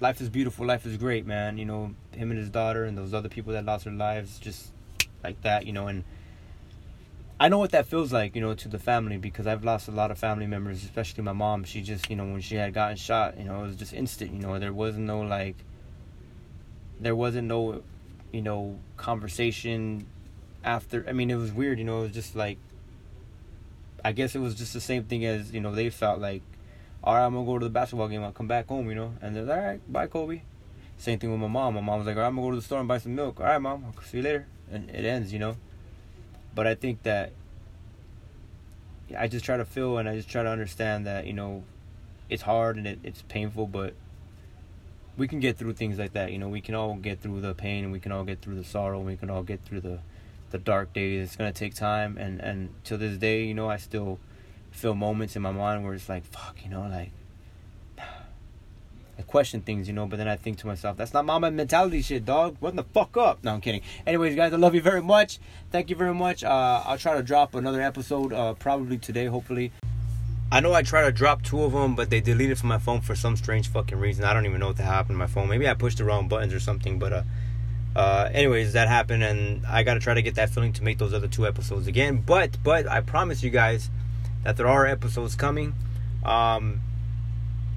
life 0.00 0.20
is 0.20 0.28
beautiful. 0.28 0.66
Life 0.66 0.86
is 0.86 0.96
great, 0.96 1.26
man. 1.26 1.58
You 1.58 1.64
know, 1.64 1.94
him 2.12 2.30
and 2.30 2.38
his 2.38 2.50
daughter 2.50 2.84
and 2.84 2.96
those 2.96 3.14
other 3.14 3.28
people 3.28 3.52
that 3.52 3.64
lost 3.64 3.84
their 3.84 3.92
lives 3.92 4.38
just 4.38 4.72
like 5.22 5.40
that, 5.42 5.66
you 5.66 5.72
know, 5.72 5.88
and 5.88 6.04
I 7.40 7.48
know 7.48 7.58
what 7.58 7.70
that 7.70 7.86
feels 7.86 8.12
like, 8.12 8.34
you 8.34 8.40
know, 8.40 8.54
to 8.54 8.68
the 8.68 8.78
family 8.78 9.16
because 9.16 9.46
I've 9.46 9.64
lost 9.64 9.88
a 9.88 9.92
lot 9.92 10.10
of 10.10 10.18
family 10.18 10.46
members, 10.46 10.82
especially 10.82 11.22
my 11.22 11.32
mom. 11.32 11.64
She 11.64 11.82
just, 11.82 12.10
you 12.10 12.16
know, 12.16 12.24
when 12.24 12.40
she 12.40 12.56
had 12.56 12.74
gotten 12.74 12.96
shot, 12.96 13.38
you 13.38 13.44
know, 13.44 13.60
it 13.60 13.66
was 13.68 13.76
just 13.76 13.92
instant, 13.92 14.32
you 14.32 14.40
know, 14.40 14.58
there 14.58 14.72
wasn't 14.72 15.06
no 15.06 15.20
like 15.20 15.56
there 17.00 17.14
wasn't 17.14 17.46
no, 17.46 17.82
you 18.32 18.42
know, 18.42 18.78
conversation 18.96 20.06
after 20.64 21.04
I 21.08 21.12
mean 21.12 21.30
it 21.30 21.36
was 21.36 21.52
weird, 21.52 21.78
you 21.78 21.84
know, 21.84 22.00
it 22.00 22.02
was 22.04 22.12
just 22.12 22.36
like 22.36 22.58
I 24.04 24.12
guess 24.12 24.34
it 24.34 24.38
was 24.38 24.54
just 24.54 24.72
the 24.72 24.80
same 24.80 25.04
thing 25.04 25.24
as, 25.24 25.52
you 25.52 25.60
know, 25.60 25.74
they 25.74 25.90
felt 25.90 26.20
like, 26.20 26.42
Alright, 27.04 27.24
I'm 27.24 27.34
gonna 27.34 27.46
go 27.46 27.58
to 27.58 27.64
the 27.64 27.70
basketball 27.70 28.08
game, 28.08 28.22
I'll 28.22 28.32
come 28.32 28.48
back 28.48 28.68
home, 28.68 28.88
you 28.88 28.94
know. 28.94 29.14
And 29.20 29.34
they're 29.34 29.44
like, 29.44 29.58
Alright, 29.58 29.92
bye 29.92 30.06
Kobe. 30.06 30.42
Same 30.96 31.18
thing 31.18 31.30
with 31.30 31.40
my 31.40 31.48
mom. 31.48 31.74
My 31.74 31.80
mom 31.80 31.98
was 31.98 32.06
like, 32.06 32.16
Alright, 32.16 32.28
I'm 32.28 32.36
gonna 32.36 32.46
go 32.46 32.50
to 32.52 32.56
the 32.56 32.62
store 32.62 32.80
and 32.80 32.88
buy 32.88 32.98
some 32.98 33.14
milk. 33.14 33.40
Alright 33.40 33.60
mom, 33.60 33.84
I'll 33.86 34.02
see 34.04 34.18
you 34.18 34.22
later. 34.22 34.46
And 34.70 34.90
it 34.90 35.04
ends, 35.04 35.32
you 35.32 35.38
know. 35.38 35.56
But 36.54 36.66
I 36.66 36.74
think 36.74 37.02
that 37.04 37.32
I 39.16 39.28
just 39.28 39.44
try 39.44 39.56
to 39.56 39.64
feel 39.64 39.98
and 39.98 40.08
I 40.08 40.16
just 40.16 40.28
try 40.28 40.42
to 40.42 40.48
understand 40.48 41.06
that, 41.06 41.26
you 41.26 41.32
know, 41.32 41.64
it's 42.28 42.42
hard 42.42 42.76
and 42.76 42.86
it, 42.86 42.98
it's 43.02 43.22
painful, 43.22 43.66
but 43.66 43.94
we 45.16 45.26
can 45.26 45.40
get 45.40 45.56
through 45.56 45.74
things 45.74 45.98
like 45.98 46.12
that. 46.12 46.30
You 46.30 46.38
know, 46.38 46.48
we 46.48 46.60
can 46.60 46.74
all 46.74 46.94
get 46.94 47.20
through 47.20 47.40
the 47.40 47.54
pain 47.54 47.84
and 47.84 47.92
we 47.92 48.00
can 48.00 48.12
all 48.12 48.24
get 48.24 48.40
through 48.40 48.56
the 48.56 48.64
sorrow. 48.64 48.98
And 48.98 49.06
we 49.06 49.16
can 49.16 49.30
all 49.30 49.42
get 49.42 49.64
through 49.64 49.80
the 49.80 49.98
the 50.50 50.58
dark 50.58 50.92
days. 50.92 51.28
It's 51.28 51.36
gonna 51.36 51.52
take 51.52 51.74
time, 51.74 52.16
and 52.18 52.40
and 52.40 52.70
to 52.84 52.96
this 52.96 53.16
day, 53.18 53.44
you 53.44 53.54
know, 53.54 53.68
I 53.68 53.76
still 53.76 54.18
feel 54.70 54.94
moments 54.94 55.36
in 55.36 55.42
my 55.42 55.50
mind 55.50 55.84
where 55.84 55.94
it's 55.94 56.08
like, 56.08 56.24
fuck, 56.24 56.56
you 56.62 56.70
know, 56.70 56.82
like 56.82 57.10
I 59.18 59.22
question 59.22 59.62
things, 59.62 59.88
you 59.88 59.94
know, 59.94 60.06
but 60.06 60.16
then 60.16 60.28
I 60.28 60.36
think 60.36 60.58
to 60.58 60.66
myself, 60.68 60.96
that's 60.96 61.12
not 61.12 61.24
Mamba 61.24 61.50
mentality 61.50 62.02
shit, 62.02 62.24
dog. 62.24 62.56
What 62.60 62.76
the 62.76 62.84
fuck 62.84 63.16
up? 63.16 63.42
No, 63.42 63.52
I'm 63.52 63.60
kidding. 63.60 63.82
Anyways, 64.06 64.36
guys, 64.36 64.52
I 64.52 64.56
love 64.56 64.76
you 64.76 64.80
very 64.80 65.02
much. 65.02 65.40
Thank 65.72 65.90
you 65.90 65.96
very 65.96 66.14
much. 66.14 66.44
Uh, 66.44 66.82
I'll 66.84 66.98
try 66.98 67.16
to 67.16 67.22
drop 67.22 67.56
another 67.56 67.82
episode 67.82 68.32
uh, 68.32 68.54
probably 68.54 68.96
today, 68.96 69.26
hopefully. 69.26 69.72
I 70.52 70.60
know 70.60 70.72
I 70.72 70.82
tried 70.82 71.04
to 71.04 71.12
drop 71.12 71.42
two 71.42 71.62
of 71.64 71.72
them, 71.72 71.96
but 71.96 72.10
they 72.10 72.20
deleted 72.20 72.58
from 72.58 72.68
my 72.68 72.78
phone 72.78 73.00
for 73.00 73.16
some 73.16 73.36
strange 73.36 73.68
fucking 73.68 73.98
reason. 73.98 74.24
I 74.24 74.32
don't 74.32 74.46
even 74.46 74.60
know 74.60 74.68
what 74.68 74.78
happened 74.78 75.14
to 75.14 75.18
my 75.18 75.26
phone. 75.26 75.48
Maybe 75.48 75.68
I 75.68 75.74
pushed 75.74 75.98
the 75.98 76.04
wrong 76.04 76.28
buttons 76.28 76.54
or 76.54 76.60
something, 76.60 77.00
but 77.00 77.12
uh, 77.12 77.22
uh, 77.96 78.28
anyways, 78.32 78.74
that 78.74 78.88
happened, 78.88 79.22
and 79.22 79.66
I 79.66 79.82
gotta 79.82 80.00
try 80.00 80.14
to 80.14 80.22
get 80.22 80.36
that 80.36 80.50
feeling 80.50 80.72
to 80.74 80.84
make 80.84 80.98
those 80.98 81.12
other 81.12 81.28
two 81.28 81.46
episodes 81.46 81.86
again. 81.86 82.22
But 82.24 82.62
but 82.62 82.86
I 82.86 83.00
promise 83.00 83.42
you 83.42 83.50
guys 83.50 83.90
that 84.44 84.56
there 84.56 84.68
are 84.68 84.86
episodes 84.86 85.34
coming. 85.34 85.74
Um, 86.24 86.80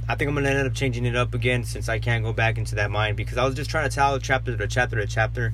I 0.07 0.15
think 0.15 0.29
I'm 0.29 0.35
gonna 0.35 0.49
end 0.49 0.67
up 0.67 0.73
changing 0.73 1.05
it 1.05 1.15
up 1.15 1.33
again 1.33 1.63
since 1.63 1.89
I 1.89 1.99
can't 1.99 2.23
go 2.23 2.33
back 2.33 2.57
into 2.57 2.75
that 2.75 2.91
mind 2.91 3.17
because 3.17 3.37
I 3.37 3.45
was 3.45 3.55
just 3.55 3.69
trying 3.69 3.89
to 3.89 3.95
tell 3.95 4.19
chapter 4.19 4.55
to 4.55 4.67
chapter 4.67 4.95
to 4.97 5.07
chapter, 5.07 5.53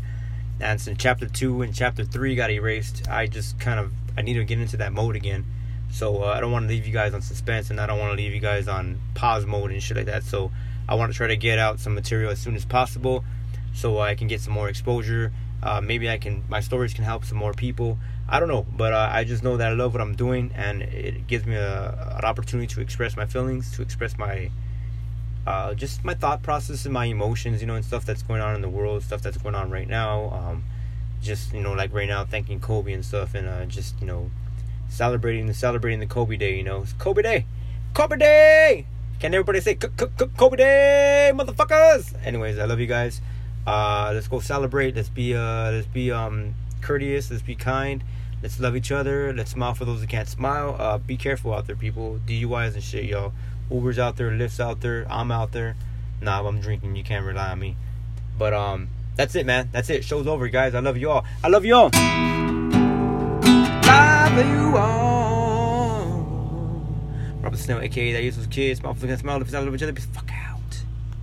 and 0.60 0.82
since 0.82 0.98
chapter 0.98 1.28
two 1.28 1.62
and 1.62 1.74
chapter 1.74 2.04
three 2.04 2.36
got 2.36 2.50
erased, 2.50 3.08
I 3.10 3.28
just 3.28 3.60
kind 3.60 3.80
of 3.80 3.92
I 4.18 4.22
need 4.22 4.34
to 4.34 4.44
get 4.44 4.60
into 4.60 4.78
that 4.78 4.92
mode 4.94 5.16
again. 5.16 5.46
So 5.92 6.24
uh, 6.24 6.34
I 6.36 6.42
don't 6.42 6.52
want 6.52 6.64
to 6.66 6.70
leave 6.70 6.86
you 6.86 6.94
guys 6.94 7.14
on 7.14 7.22
suspense, 7.22 7.70
and 7.70 7.80
I 7.80 7.86
don't 7.86 8.00
want 8.00 8.12
to 8.12 8.18
leave 8.18 8.34
you 8.34 8.42
guys 8.42 8.68
on 8.68 9.00
pause 9.14 9.46
mode 9.46 9.72
and 9.72 9.82
shit 9.82 9.96
like 9.96 10.08
that. 10.08 10.24
So 10.24 10.52
I 10.90 10.96
want 10.96 11.12
to 11.12 11.18
try 11.18 11.28
to 11.28 11.38
get 11.38 11.60
out 11.60 11.80
some 11.80 11.94
material 11.94 12.32
as 12.32 12.40
soon 12.40 12.56
as 12.56 12.66
possible, 12.66 13.24
so 13.78 14.00
I 14.00 14.16
can 14.16 14.28
get 14.28 14.42
some 14.42 14.54
more 14.54 14.70
exposure. 14.70 15.32
Uh, 15.62 15.82
maybe 15.82 16.10
I 16.10 16.18
can 16.18 16.44
my 16.50 16.60
stories 16.62 16.94
can 16.94 17.04
help 17.04 17.24
some 17.24 17.38
more 17.38 17.54
people. 17.54 18.00
I 18.28 18.40
don't 18.40 18.50
know, 18.50 18.66
but 18.76 18.92
uh, 18.94 19.10
I 19.12 19.24
just 19.24 19.44
know 19.44 19.56
that 19.58 19.68
I 19.68 19.74
love 19.74 19.94
what 19.94 20.02
I'm 20.02 20.16
doing, 20.16 20.52
and 20.56 20.82
it 20.82 21.28
gives 21.28 21.46
me 21.46 21.56
a, 21.56 22.18
an 22.18 22.26
opportunity 22.26 22.68
to 22.74 22.82
express 22.82 23.16
my 23.16 23.26
feelings, 23.26 23.72
to 23.76 23.82
express 23.82 24.18
my 24.18 24.50
uh, 25.46 25.76
just 25.76 26.04
my 26.04 26.16
thought 26.16 26.42
process 26.42 26.86
and 26.86 26.94
my 26.94 27.06
emotions, 27.06 27.62
you 27.62 27.68
know, 27.68 27.76
and 27.76 27.86
stuff 27.86 28.04
that's 28.04 28.24
going 28.24 28.42
on 28.42 28.56
in 28.56 28.62
the 28.62 28.70
world, 28.70 29.04
stuff 29.04 29.22
that's 29.22 29.38
going 29.38 29.56
on 29.56 29.70
right 29.70 29.88
now. 29.88 30.32
Um, 30.32 30.64
just 31.22 31.54
you 31.54 31.62
know, 31.62 31.74
like 31.74 31.94
right 31.94 32.10
now, 32.10 32.26
thanking 32.26 32.60
Kobe 32.60 32.92
and 32.92 33.06
stuff, 33.06 33.36
and 33.36 33.48
uh, 33.48 33.66
just 33.66 34.00
you 34.02 34.08
know, 34.08 34.32
celebrating 34.90 35.46
the 35.46 35.54
celebrating 35.54 36.00
the 36.00 36.08
Kobe 36.08 36.36
Day. 36.36 36.58
You 36.58 36.64
know, 36.64 36.82
it's 36.82 36.94
Kobe 36.94 37.22
Day, 37.22 37.46
Kobe 37.94 38.18
Day. 38.18 38.88
Can 39.20 39.34
everybody 39.34 39.62
say 39.62 39.76
Kobe 39.76 40.58
Day, 40.58 41.32
motherfuckers? 41.34 42.14
Anyways, 42.26 42.60
I 42.60 42.66
love 42.66 42.80
you 42.80 42.86
guys. 42.86 43.22
Uh, 43.68 44.12
let's 44.14 44.30
go 44.30 44.40
celebrate. 44.40 44.96
Let's 44.96 45.10
be 45.10 45.36
uh, 45.36 45.72
let's 45.72 45.88
be 45.88 46.10
um 46.12 46.56
courteous. 46.82 47.30
Let's 47.30 47.44
be 47.44 47.56
kind. 47.56 48.02
Let's 48.42 48.60
love 48.62 48.78
each 48.78 48.94
other. 48.94 49.34
Let's 49.34 49.52
smile 49.52 49.74
for 49.74 49.84
those 49.84 50.00
that 50.00 50.10
can't 50.10 50.30
smile. 50.30 50.78
Uh, 50.80 50.98
be 50.98 51.18
careful 51.18 51.54
out 51.54 51.68
there, 51.68 51.76
people. 51.76 52.20
DUIs 52.26 52.76
and 52.76 52.84
shit, 52.84 53.04
y'all. 53.06 53.34
Uber's 53.70 54.00
out 54.00 54.16
there, 54.16 54.32
Lyft's 54.32 54.62
out 54.62 54.80
there. 54.80 55.06
I'm 55.10 55.32
out 55.32 55.52
there. 55.52 55.76
Nah, 56.22 56.48
I'm 56.48 56.62
drinking. 56.62 56.96
You 56.96 57.04
can't 57.04 57.26
rely 57.26 57.52
on 57.52 57.60
me. 57.60 57.76
But 58.38 58.54
um, 58.54 58.88
that's 59.18 59.36
it, 59.36 59.46
man. 59.46 59.68
That's 59.74 59.90
it. 59.90 60.06
Show's 60.06 60.28
over, 60.28 60.48
guys. 60.48 60.74
I 60.74 60.80
love 60.80 60.96
you 60.96 61.12
all. 61.12 61.26
I 61.44 61.50
love 61.50 61.66
you 61.66 61.76
all. 61.76 61.90
Love 63.84 64.38
you 64.48 64.78
all. 64.78 66.08
Robert 67.42 67.58
Snail, 67.58 67.82
aka 67.82 68.14
that 68.14 68.24
East 68.24 68.38
Los 68.38 68.48
Kid. 68.48 68.78
Smile 68.78 68.94
for 68.94 69.08
the 69.08 69.18
smile. 69.18 69.42
If 69.42 69.48
it's 69.48 69.56
out 69.56 69.68
of 69.68 69.76
each 69.76 69.84
other, 69.84 69.94
fuck. 69.94 70.28